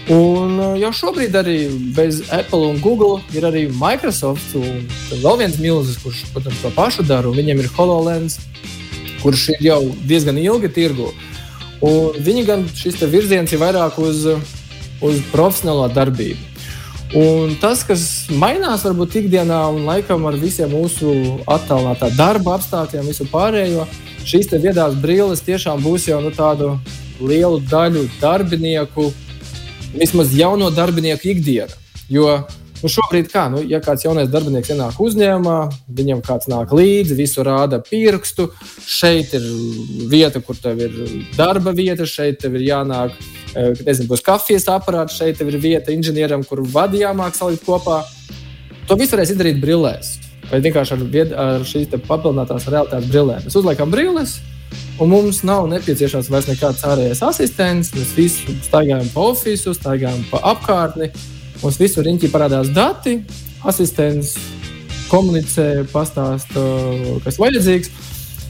Un 0.10 0.56
uh, 0.58 0.74
jau 0.82 0.92
šobrīd 1.04 1.36
arī 1.38 1.58
bez 1.96 2.24
Apple 2.34 2.72
un 2.72 2.82
Google 2.82 3.20
ir 3.36 3.46
arī 3.46 3.68
Microsoft. 3.70 4.56
Vēl 4.56 5.42
viens 5.44 5.60
milzīgs, 5.62 6.02
kurš 6.04 6.26
protams, 6.34 6.62
to 6.64 6.74
pašu 6.76 7.06
dara, 7.08 7.30
un 7.30 7.38
viņiem 7.38 7.64
ir 7.64 7.72
HoloLens, 7.78 8.40
kurš 9.24 9.52
ir 9.56 9.66
jau 9.70 9.82
diezgan 10.10 10.40
ilgi 10.42 10.72
tirgu. 10.74 11.12
Un 11.86 12.18
viņi 12.20 12.46
gan 12.48 12.66
šis 12.76 13.00
virziens 13.08 13.54
ir 13.56 13.62
vairāk 13.62 14.02
uz, 14.04 14.26
uz 15.06 15.22
profesionālo 15.32 15.88
darbību. 15.96 16.49
Un 17.18 17.56
tas, 17.58 17.82
kas 17.82 18.04
mainās 18.30 18.84
varbūt 18.86 19.16
ikdienā 19.24 19.58
un 19.74 19.88
laikam 19.88 20.28
ar 20.30 20.36
visiem 20.38 20.70
mūsu 20.70 21.10
attālinātā 21.50 22.12
darba 22.14 22.54
apstākļiem, 22.60 23.08
visu 23.10 23.26
pārējo, 23.32 23.88
šīs 24.30 24.52
viedās 24.62 24.94
brilles 25.02 25.42
tiešām 25.42 25.82
būs 25.82 26.06
jau 26.12 26.20
nu, 26.22 26.30
tādu 26.30 26.76
lielu 27.18 27.64
daļu 27.66 28.06
darbinieku, 28.22 29.08
vismaz 29.96 30.36
jauno 30.38 30.70
darbinieku 30.70 31.32
ikdiena. 31.34 31.74
Jo 32.14 32.44
nu, 32.84 32.92
šobrīd, 32.94 33.32
kā, 33.34 33.48
nu, 33.50 33.64
ja 33.66 33.82
kāds 33.84 34.06
jaunais 34.06 34.30
darbinieks 34.30 34.70
ienāk 34.76 35.02
uzņēmumā, 35.02 35.58
viņam 35.98 36.22
kāds 36.30 36.50
nāk 36.52 36.78
līdzi, 36.78 37.18
visu 37.18 37.42
rāda 37.46 37.82
pirkstu, 37.90 38.52
šeit 38.86 39.34
ir 39.40 39.50
vieta, 40.14 40.46
kur 40.46 40.62
tev 40.62 40.86
ir 40.86 40.96
darba 41.38 41.74
vieta, 41.74 42.06
šeit 42.06 42.38
tev 42.44 42.60
ir 42.60 42.70
jānāk 42.70 43.18
nezinu, 43.56 44.08
būs 44.10 44.24
kafijas 44.26 44.68
aparāts, 44.72 45.18
šeit 45.18 45.42
ir 45.42 45.58
vieta 45.60 45.94
inženieram, 45.94 46.44
kur 46.48 46.62
vadi 46.64 47.04
jāmāk 47.04 47.38
salikt 47.38 47.66
kopā. 47.66 48.02
To 48.90 48.98
visu 49.00 49.16
varēs 49.16 49.34
izdarīt 49.34 49.60
brillēs. 49.62 50.18
Vai 50.50 50.62
vienkārši 50.66 50.96
ar, 50.96 51.02
vied, 51.14 51.34
ar 51.38 51.66
šīs 51.68 51.92
papildinātās 52.08 52.70
realitātes 52.70 53.10
brillēm. 53.12 53.44
Mēs 53.46 53.58
uzliekam 53.60 53.92
brilles, 53.94 54.40
un 55.02 55.12
mums 55.12 55.44
nav 55.46 55.68
nepieciešams 55.70 56.30
vairs 56.34 56.50
nekāds 56.50 56.86
ārējais 56.90 57.22
asistents. 57.26 57.92
Mēs 57.98 58.16
visi 58.18 58.56
staigājam 58.66 59.12
pa 59.14 59.28
oficiālu, 59.30 59.78
staigājam 59.78 60.24
pa 60.32 60.42
apkārtni. 60.56 61.12
Mums 61.62 61.78
visur 61.82 62.08
riņķī 62.08 62.32
parādās 62.34 62.72
dati, 62.74 63.20
asistents 63.68 64.38
komunicē, 65.10 65.86
pastāsta, 65.94 66.64
kas 67.26 67.40
vajadzīgs. 67.42 67.92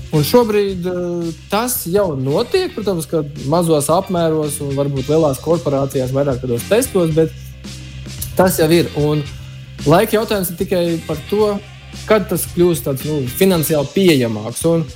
Un 0.09 0.23
šobrīd 0.25 0.87
uh, 0.89 1.27
tas 1.51 1.83
jau 1.85 2.15
notiek, 2.17 2.71
protams, 2.73 3.05
ka 3.09 3.21
mazos 3.51 3.91
apmēros 3.93 4.57
un 4.65 4.73
varbūt 4.77 5.11
lielās 5.11 5.41
korporācijās, 5.43 6.13
vairāk 6.15 6.41
tādos 6.41 6.65
testos, 6.69 7.13
bet 7.13 7.33
tas 8.37 8.57
jau 8.57 8.69
ir. 8.73 8.89
Un 8.97 9.21
laika 9.85 10.17
jautājums 10.17 10.49
ir 10.49 10.57
tikai 10.63 10.83
par 11.05 11.21
to, 11.29 11.51
kad 12.09 12.25
tas 12.31 12.47
kļūs 12.55 12.81
tāds 12.87 13.05
nu, 13.05 13.21
finansiāli 13.37 13.93
pieejamāks. 13.93 14.65
Un 14.71 14.87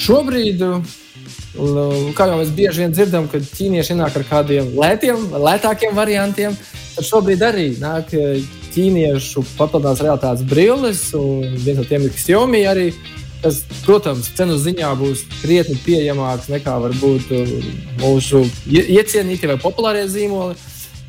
šobrīd, 0.00 0.64
uh, 0.64 2.10
kā 2.16 2.30
jau 2.32 2.40
mēs 2.40 2.56
bieži 2.56 2.86
vien 2.86 2.96
dzirdam, 2.96 3.28
kad 3.28 3.44
ķīnieši 3.44 4.00
nāk 4.00 4.16
ar 4.22 4.28
kādiem 4.30 4.72
lētiem, 4.72 5.34
lētākiem 5.36 5.92
variantiem, 6.00 6.56
tad 6.96 7.12
šobrīd 7.12 7.44
arī 7.44 7.72
nāk 7.82 8.16
uh, 8.16 8.40
ķīniešu 8.72 9.44
papildinās 9.58 10.00
realitātes 10.00 10.48
brilles, 10.48 11.10
un 11.12 11.58
viens 11.60 11.82
no 11.82 11.84
tiem 11.84 12.08
ir 12.08 12.16
Xiaomi 12.16 12.64
arī 12.72 12.94
Tas, 13.42 13.58
protams, 13.82 14.28
cenu 14.38 14.54
ziņā 14.60 14.92
būs 15.00 15.24
krietni 15.40 15.74
pieejamāks 15.82 16.46
nekā 16.52 16.76
varbūt 16.84 17.32
uh, 17.34 17.56
mūsu 17.98 18.44
iecienītie 18.70 19.50
vai 19.50 19.58
populārie 19.58 20.04
zīmoli. 20.10 20.54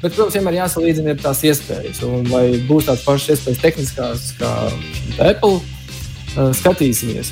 Bet, 0.02 0.16
protams, 0.16 0.34
vienmēr 0.36 0.58
jāsalīdzina 0.64 1.14
tās 1.22 1.44
iespējas. 1.46 2.02
Un, 2.08 2.26
vai 2.32 2.58
būs 2.66 2.90
tādas 2.90 3.06
pašas 3.06 3.38
iespējas 3.38 3.62
tehniskās, 3.62 4.26
kā 4.42 4.52
Apple, 5.22 5.62
uh, 5.62 6.50
skatīsimies. 6.58 7.32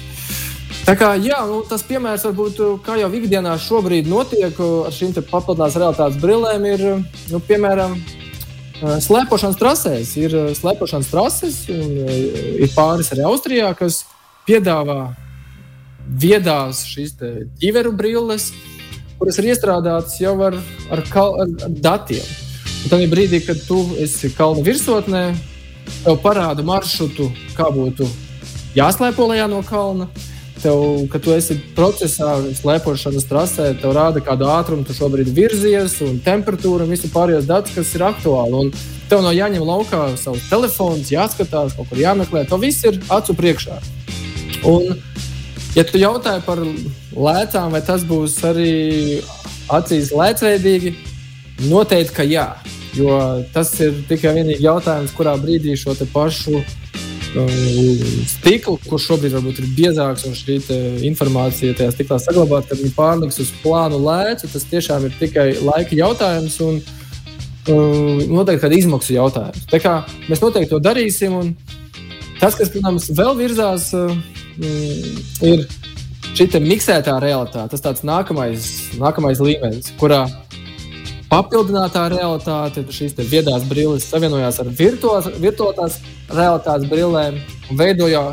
Tā 0.86 0.94
kā, 0.98 1.12
jā, 1.22 1.42
nu, 1.50 1.64
tas 1.66 1.82
piemērs, 1.90 2.28
varbūt, 2.30 2.62
uh, 2.62 2.78
kā 2.86 3.02
jau 3.02 3.10
ikdienā 3.18 3.58
šobrīd 3.66 4.10
notiek 4.10 4.62
ar 4.62 4.94
šīm 4.94 5.18
papildinās 5.18 5.82
realitātes 5.82 6.22
brillēm, 6.22 6.70
ir 6.76 6.88
nu, 7.34 7.42
piemēram 7.50 7.98
slēpošanas 8.82 9.58
trasēs. 9.58 10.16
Ir 10.22 10.40
slēpošanas 10.58 11.10
trases, 11.10 11.62
un 11.74 11.92
ir 12.06 12.70
pāris 12.78 13.12
arī 13.14 13.26
Austrijā, 13.30 13.74
kas 13.78 14.04
piedāvā 14.47 15.13
viedās 16.21 16.84
šīs 16.89 17.15
ķiveru 17.62 17.93
brilles, 17.97 18.51
kuras 19.19 19.38
ir 19.39 19.51
iestrādātas 19.51 20.17
jau 20.21 20.34
ar, 20.43 20.58
ar, 20.91 21.04
kal, 21.12 21.38
ar, 21.43 21.51
ar 21.67 21.77
datiem. 21.84 22.25
Un 22.82 22.89
tad 22.89 23.04
brīdī, 23.12 23.43
kad 23.45 23.60
tu 23.67 23.84
esi 24.01 24.32
kalna 24.34 24.63
virsotnē, 24.65 25.23
tev 26.01 26.17
parāda 26.23 26.65
maršrutu, 26.65 27.30
kā 27.58 27.69
būtu 27.73 28.08
jāslēpo 28.77 29.30
lejā 29.30 29.47
no 29.51 29.62
kalna. 29.67 30.10
Tev, 30.62 31.08
kad 31.10 31.23
tu 31.25 31.34
esi 31.34 31.56
procesā, 31.77 32.36
slēpošanas 32.60 33.25
trasē, 33.30 33.71
tev 33.82 33.95
rāda, 33.97 34.21
kādu 34.21 34.45
ātrumu 34.49 34.86
tu 34.86 34.93
šobrīd 34.93 35.32
virzies, 35.34 35.95
un 36.06 36.19
temperatūru 36.21 36.86
un 36.86 36.93
visu 36.93 37.10
pārējos 37.13 37.47
datus, 37.49 37.73
kas 37.77 37.95
ir 37.97 38.06
aktuāli. 38.06 38.67
Un 38.67 39.08
tev 39.10 39.23
nav 39.25 39.34
jāņem 39.34 39.65
laukā 39.65 40.04
savs 40.21 40.45
telefons, 40.49 41.10
jāskatās, 41.13 41.73
kaut 41.77 41.89
kur 41.89 42.01
jāmeklē. 42.01 42.45
To 42.49 42.62
viss 42.62 42.86
ir 42.86 43.01
acu 43.10 43.38
priekšā. 43.38 43.82
Un, 44.67 44.93
ja 45.76 45.86
tu 45.88 46.02
jautāji 46.02 46.43
par 46.45 46.62
lētām, 47.15 47.71
vai 47.74 47.82
tas 47.86 48.04
būs 48.08 48.38
arī 48.47 48.74
acīs 49.71 50.12
lētveidīgi, 50.13 50.93
noteikti, 51.69 52.15
ka 52.15 52.28
jā. 52.28 52.52
Jo 52.97 53.17
tas 53.54 53.71
ir 53.80 54.02
tikai 54.10 54.36
vienīgi 54.36 54.65
jautājums, 54.65 55.13
kurā 55.15 55.38
brīdī 55.39 55.78
šo 55.80 55.95
pašu 56.12 56.58
um, 56.60 57.52
stiklu, 58.28 58.76
kurš 58.88 59.08
šobrīd 59.12 59.36
varbūt 59.38 59.62
ir 59.62 59.69
biezāks, 59.78 60.26
un 60.28 60.36
šī 60.36 60.58
informācija 61.08 61.78
tajā 61.78 61.93
stiklā 61.95 62.19
saglabāta, 62.19 62.74
kad 62.74 62.82
viņi 62.84 62.95
pārliks 62.97 63.39
uz 63.43 63.54
plānu 63.63 64.02
lēcu, 64.04 64.50
tas 64.52 64.67
tiešām 64.67 65.08
ir 65.08 65.15
tikai 65.21 65.47
laika 65.63 65.95
jautājums. 65.95 66.60
Un, 66.65 66.82
um, 67.71 68.19
noteikti 68.32 68.65
kāda 68.65 68.80
izmaksu 68.80 69.15
jautājums. 69.15 69.65
Tā 69.71 69.80
kā 69.84 70.02
mēs 70.28 70.43
noteikti 70.43 70.74
to 70.74 70.82
darīsim. 70.84 71.56
Tas, 72.41 72.56
kas, 72.58 72.71
protams, 72.74 73.08
vēl 73.13 73.36
virzās, 73.38 73.91
uh, 73.93 74.15
mm, 74.58 75.20
ir 75.48 75.66
šī 76.36 76.48
miksētā 76.64 77.18
realitāte. 77.24 77.72
Tas 77.74 77.84
tāds 77.84 78.06
nākamais, 78.08 78.68
nākamais 79.00 79.42
līmenis, 79.44 79.92
kurā 80.00 80.26
papildinātā 81.32 82.08
realitāte, 82.12 82.84
šīs 82.92 83.16
viedās 83.30 83.64
brilles 83.70 84.08
savienojās 84.12 84.60
ar 84.64 84.72
virtuālās, 84.76 86.02
realitātes 86.32 86.90
brillēm 86.92 87.40
un 87.70 87.80
veidoja 87.80 88.26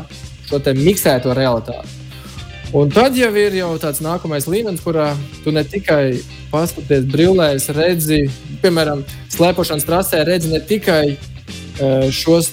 šo 0.49 0.59
miksēto 0.75 1.33
realitāti. 1.37 1.95
Un 2.69 2.91
tad 2.93 3.15
jau 3.17 3.31
ir 3.33 3.55
jau 3.57 3.71
tāds 3.81 4.01
nākamais 4.05 4.45
līmenis, 4.45 4.83
kurā 4.85 5.15
tu 5.41 5.49
ne 5.49 5.63
tikai 5.65 6.19
paskaties 6.51 7.07
brillēs, 7.09 7.65
redzi, 7.73 8.27
piemēram, 8.61 9.01
slēpošanas 9.33 9.87
trasē, 9.87 10.21
redzi 10.27 10.51
ne 10.53 10.59
tikai 10.61 11.03
uh, 11.15 12.05
šos 12.13 12.51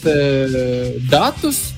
datus, 1.13 1.76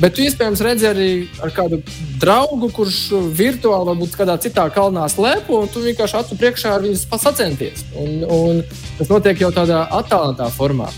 Bet 0.00 0.16
tu 0.16 0.24
iespējams 0.24 0.62
redzi 0.64 0.88
arī 0.88 1.08
ar 1.44 1.52
kādu 1.54 1.78
draugu, 2.22 2.70
kurš 2.74 2.98
virtuāli 3.36 3.90
varbūt 3.92 4.16
kādā 4.18 4.34
citā 4.42 4.64
kalnā 4.74 5.04
slēpo, 5.10 5.60
un 5.62 5.70
tu 5.70 5.82
vienkārši 5.84 6.18
acu 6.18 6.38
priekšā 6.40 6.74
ar 6.76 6.84
viņu 6.86 7.20
sacenties. 7.20 7.84
Un, 7.98 8.24
un 8.26 8.62
tas 8.98 9.12
notiek 9.12 9.44
jau 9.44 9.52
tādā 9.54 9.84
attālinātā 10.00 10.48
formā. 10.56 10.88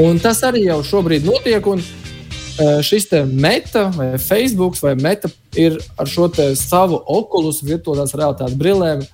Un 0.00 0.18
tas 0.22 0.42
arī 0.46 0.66
jau 0.68 0.80
šobrīd 0.86 1.26
notiek. 1.26 1.66
Un, 1.70 1.82
e, 1.82 2.70
Šis 2.86 3.10
meta 3.30 3.88
vai 3.94 4.14
Facebook 4.18 4.78
vai 4.82 4.94
meta 4.94 5.30
ir 5.56 5.78
ar 5.98 6.10
šo 6.10 6.28
savu 6.58 7.00
okulus 7.06 7.62
virtuālās 7.62 8.14
realitātes 8.14 8.58
brillēm 8.58 9.04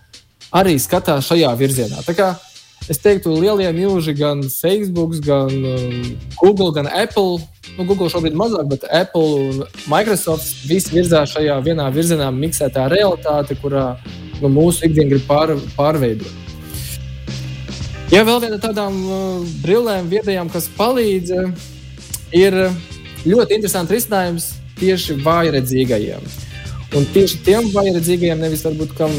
arī 0.53 0.79
skatās 0.81 1.29
šajā 1.31 1.53
virzienā. 1.57 2.03
Tā 2.05 2.17
kā 2.17 2.31
es 2.89 3.01
teiktu, 3.03 3.35
lielie 3.43 3.69
mūži, 3.77 4.15
gan 4.17 4.43
Facebook, 4.49 5.19
gan 5.25 5.51
um, 5.51 6.13
Google, 6.41 6.71
gan 6.77 6.89
Apple. 6.89 7.41
Nu, 7.77 7.85
Google 7.85 8.09
šobrīd 8.13 8.37
mazāk, 8.39 8.69
bet 8.71 8.87
Apple 8.89 9.41
un 9.51 9.65
Microsoft 9.91 10.65
visi 10.69 10.95
virzās 10.97 11.35
šajā 11.35 11.59
vienā 11.67 11.91
virzienā, 11.93 12.31
miksētā 12.35 12.89
realitāte, 12.93 13.59
kurā 13.61 13.93
nu, 14.41 14.49
mūsu 14.49 14.89
ikdiena 14.89 15.15
grib 15.15 15.27
pār, 15.29 15.55
pārveidot. 15.77 16.39
Ja 18.11 18.25
vēl 18.27 18.41
viena 18.43 18.57
tādām 18.59 18.97
uh, 19.07 19.43
brillēm, 19.63 20.09
viedajām, 20.11 20.49
kas 20.51 20.67
palīdz, 20.75 21.37
ir 22.35 22.57
ļoti 23.23 23.59
interesants 23.59 23.93
risinājums 23.93 24.49
tieši 24.81 25.21
vājredzīgajiem. 25.23 26.25
Un 26.97 27.07
tieši 27.15 27.39
tiem 27.47 27.69
vājredzīgajiem, 27.71 28.41
nevis 28.43 28.65
varbūt 28.67 28.97
kam, 28.99 29.13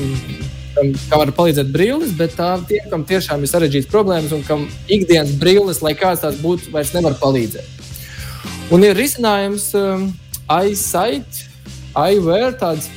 kam, 0.76 0.92
kam 1.10 1.24
var 1.24 1.34
palīdzēt 1.38 1.72
brilles, 1.74 2.16
bet 2.18 2.36
tā, 2.40 2.54
tiem, 2.70 2.88
kam 2.92 3.06
tiešām 3.08 3.44
ir 3.44 3.52
sarežģītas 3.52 3.92
problēmas 3.92 4.34
un 4.36 4.44
kam 4.48 4.68
ikdienas 4.88 5.36
brilles, 5.42 5.84
lai 5.86 5.94
kāds 6.00 6.24
tās 6.24 6.40
būtu, 6.42 6.72
vairs 6.74 6.94
nevar 6.96 7.18
palīdzēt. 7.22 7.80
Un 8.72 8.86
ir 8.88 8.96
risinājums 8.96 9.72
um, 9.78 10.10
iSight, 10.48 11.46
iWare, 11.92 12.54
tāds, 12.60 12.88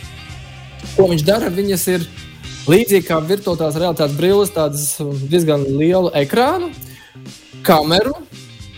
ko 0.95 1.09
viņš 1.11 1.25
dara. 1.27 1.51
Viņas 1.51 1.89
ir 1.91 2.07
Līdzīgi 2.65 3.05
kā 3.05 3.19
virtuālās 3.21 3.75
realitātes 3.77 4.17
brilles, 4.17 4.53
tādas 4.55 4.95
diezgan 5.29 5.67
lielu 5.77 6.09
ekrānu, 6.17 6.71
kameru 7.65 8.15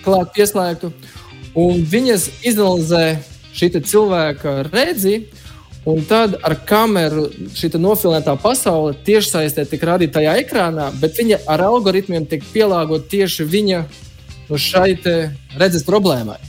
klāt 0.02 0.32
pieslēgtu, 0.34 0.90
un 1.54 1.84
viņas 1.86 2.24
izanalizē 2.50 3.04
šī 3.54 3.68
cilvēka 3.78 4.56
redzi. 4.72 5.28
Un 5.86 6.02
tad 6.02 6.34
ar 6.42 6.56
kameru 6.66 7.28
šī 7.54 7.68
nofilmētā 7.78 8.32
pasaule 8.42 8.96
tiešsaistē 9.06 9.68
tiek 9.70 9.84
rādīta 9.86 10.18
tajā 10.18 10.32
ekrānā, 10.42 10.88
bet 10.98 11.14
viņa 11.14 11.44
ar 11.46 11.62
algoritmiem 11.68 12.26
tiek 12.26 12.42
pielāgota 12.50 13.06
tieši 13.12 13.46
viņa 13.46 13.84
nu, 14.48 14.58
šai 14.58 14.96
redzes 15.54 15.86
problēmai. 15.86 16.40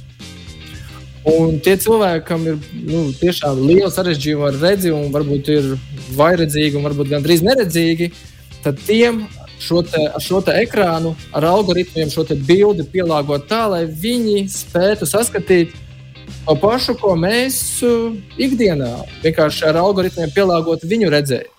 Un 1.28 1.58
tie 1.60 1.76
cilvēki, 1.78 2.26
kam 2.26 2.46
ir 2.48 2.58
nu, 2.88 3.12
tiešām 3.20 3.60
liela 3.68 3.92
sarežģījuma 3.92 4.48
ar 4.48 4.60
redzi, 4.62 4.94
un 4.96 5.12
varbūt 5.14 5.50
ir 5.52 5.74
vairedzīgi, 6.16 6.78
un 6.80 6.88
varbūt 6.88 7.12
gandrīz 7.12 7.44
neredzīgi, 7.44 8.14
tad 8.64 8.80
tiem 8.88 9.26
šo 9.60 9.82
te, 9.86 10.06
ar 10.08 10.24
šo 10.24 10.40
ekrānu, 10.54 11.14
ar 11.36 11.46
algoritmiem 11.50 12.10
šo 12.14 12.26
bildi 12.48 12.88
pielāgot 12.90 13.46
tā, 13.50 13.66
lai 13.70 13.84
viņi 13.86 14.48
spētu 14.50 15.10
saskatīt 15.10 15.76
to 16.48 16.56
pašu, 16.62 16.96
ko 17.00 17.16
mēs 17.20 17.60
uh, 17.86 18.16
ikdienā 18.40 18.94
vienkārši 19.24 19.68
ar 19.70 19.80
algoritmiem 19.82 20.34
pielāgot 20.36 20.86
viņu 20.88 21.12
redzēju. 21.14 21.54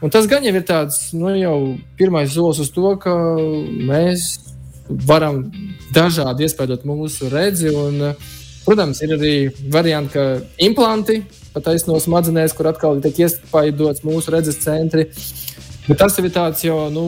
Un 0.00 0.12
tas 0.12 0.26
gan 0.26 0.44
jau 0.46 0.54
ir 0.56 0.64
tāds 0.64 1.10
nu, 1.12 1.32
jau 1.36 1.56
pirmais 1.98 2.32
solis 2.32 2.62
uz 2.62 2.70
to, 2.72 2.94
ka 3.02 3.12
mēs 3.90 4.30
varam 5.06 5.44
dažādi 5.94 6.46
iespējot 6.46 6.86
mūsu 6.88 7.28
redzi. 7.32 7.72
Un, 7.74 8.12
uh, 8.12 8.36
Protams, 8.60 9.00
ir 9.02 9.14
arī 9.16 9.34
varianti, 9.72 10.12
ka 10.12 10.24
implanti 10.62 11.22
pataisno 11.54 11.96
smadzenēs, 11.98 12.52
kur 12.54 12.68
atkal 12.70 13.00
tiek 13.02 13.22
iespaidots 13.24 14.04
mūsu 14.06 14.34
redzes 14.34 14.60
centri. 14.60 15.06
Bet 15.88 15.98
tas 16.02 16.18
ir 16.20 16.28
tāds 16.30 16.62
jau 16.66 16.76
nu, 16.92 17.04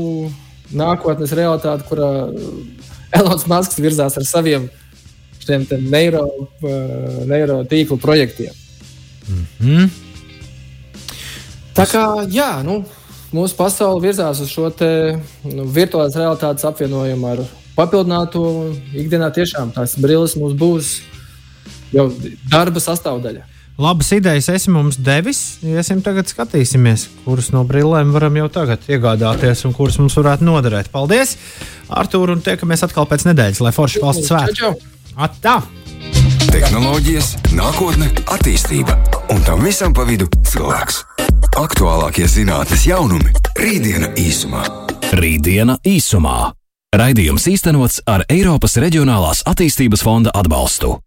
nākotnes 0.73 1.35
realitāte, 1.37 1.85
kurā 1.91 2.09
Elonas 3.13 3.45
Masks 3.51 3.79
virzās 3.85 4.17
ar 4.17 4.27
saviem 4.27 4.71
neiro, 5.49 6.25
uh, 6.63 7.23
neiro 7.27 7.63
tīklu 7.65 7.99
projektiem. 8.01 8.53
Mm 9.29 9.47
-hmm. 9.61 9.89
Tā 11.73 11.87
kā 11.89 12.27
jā, 12.29 12.63
nu, 12.65 12.85
mūsu 13.33 13.57
pasaule 13.57 14.03
virzās 14.03 14.41
uz 14.41 14.51
šo 14.53 14.71
te, 14.71 15.19
nu, 15.45 15.65
virtuālās 15.65 16.17
realitātes 16.17 16.65
apvienojumu 16.65 17.27
ar 17.27 17.39
papildināto 17.77 18.75
ikdienā. 18.93 19.31
Tiešām 19.33 19.73
tās 19.73 19.97
brilles 19.97 20.37
mums 20.37 20.53
būs 20.59 21.01
jau 21.93 22.13
darba 22.51 22.81
sastāvdaļa. 22.81 23.49
Labas 23.81 24.11
idejas 24.13 24.51
esi 24.53 24.71
mums 24.71 24.99
devis. 25.01 25.39
Iesim 25.65 26.03
tagad 26.05 26.29
skatīsimies, 26.29 27.07
kuras 27.25 27.49
no 27.55 27.65
brillēm 27.65 28.13
varam 28.13 28.37
jau 28.37 28.49
tagad 28.53 28.85
iegādāties 28.85 29.65
un 29.65 29.73
kuras 29.73 29.97
mums 29.99 30.17
varētu 30.19 30.45
noderēt. 30.45 30.93
Paldies, 30.93 31.39
Artur, 31.89 32.35
un 32.35 32.45
tiekamies 32.45 32.85
atkal 32.85 33.09
pēc 33.09 33.25
nedēļas, 33.31 33.63
lai 33.65 33.73
forši 33.73 34.03
valsts 34.05 34.29
svētki. 34.29 34.92
Atā! 35.21 35.59
Tehnoloģijas, 36.49 37.35
nākotne, 37.53 38.09
attīstība 38.33 38.97
un 39.33 39.43
tam 39.45 39.61
visam 39.65 39.93
pa 39.93 40.07
vidu 40.09 40.25
cilvēks. 40.49 41.03
Aktuālākie 41.61 42.25
zinātnes 42.25 42.87
jaunumi- 42.89 43.33
rītdiena 43.63 44.09
īsumā. 44.17 44.65
Rītdiena 45.13 45.77
īsumā. 45.85 46.53
Raidījums 46.97 47.45
īstenots 47.49 48.01
ar 48.07 48.25
Eiropas 48.29 48.77
Reģionālās 48.77 49.45
attīstības 49.45 50.03
fonda 50.03 50.31
atbalstu. 50.35 50.99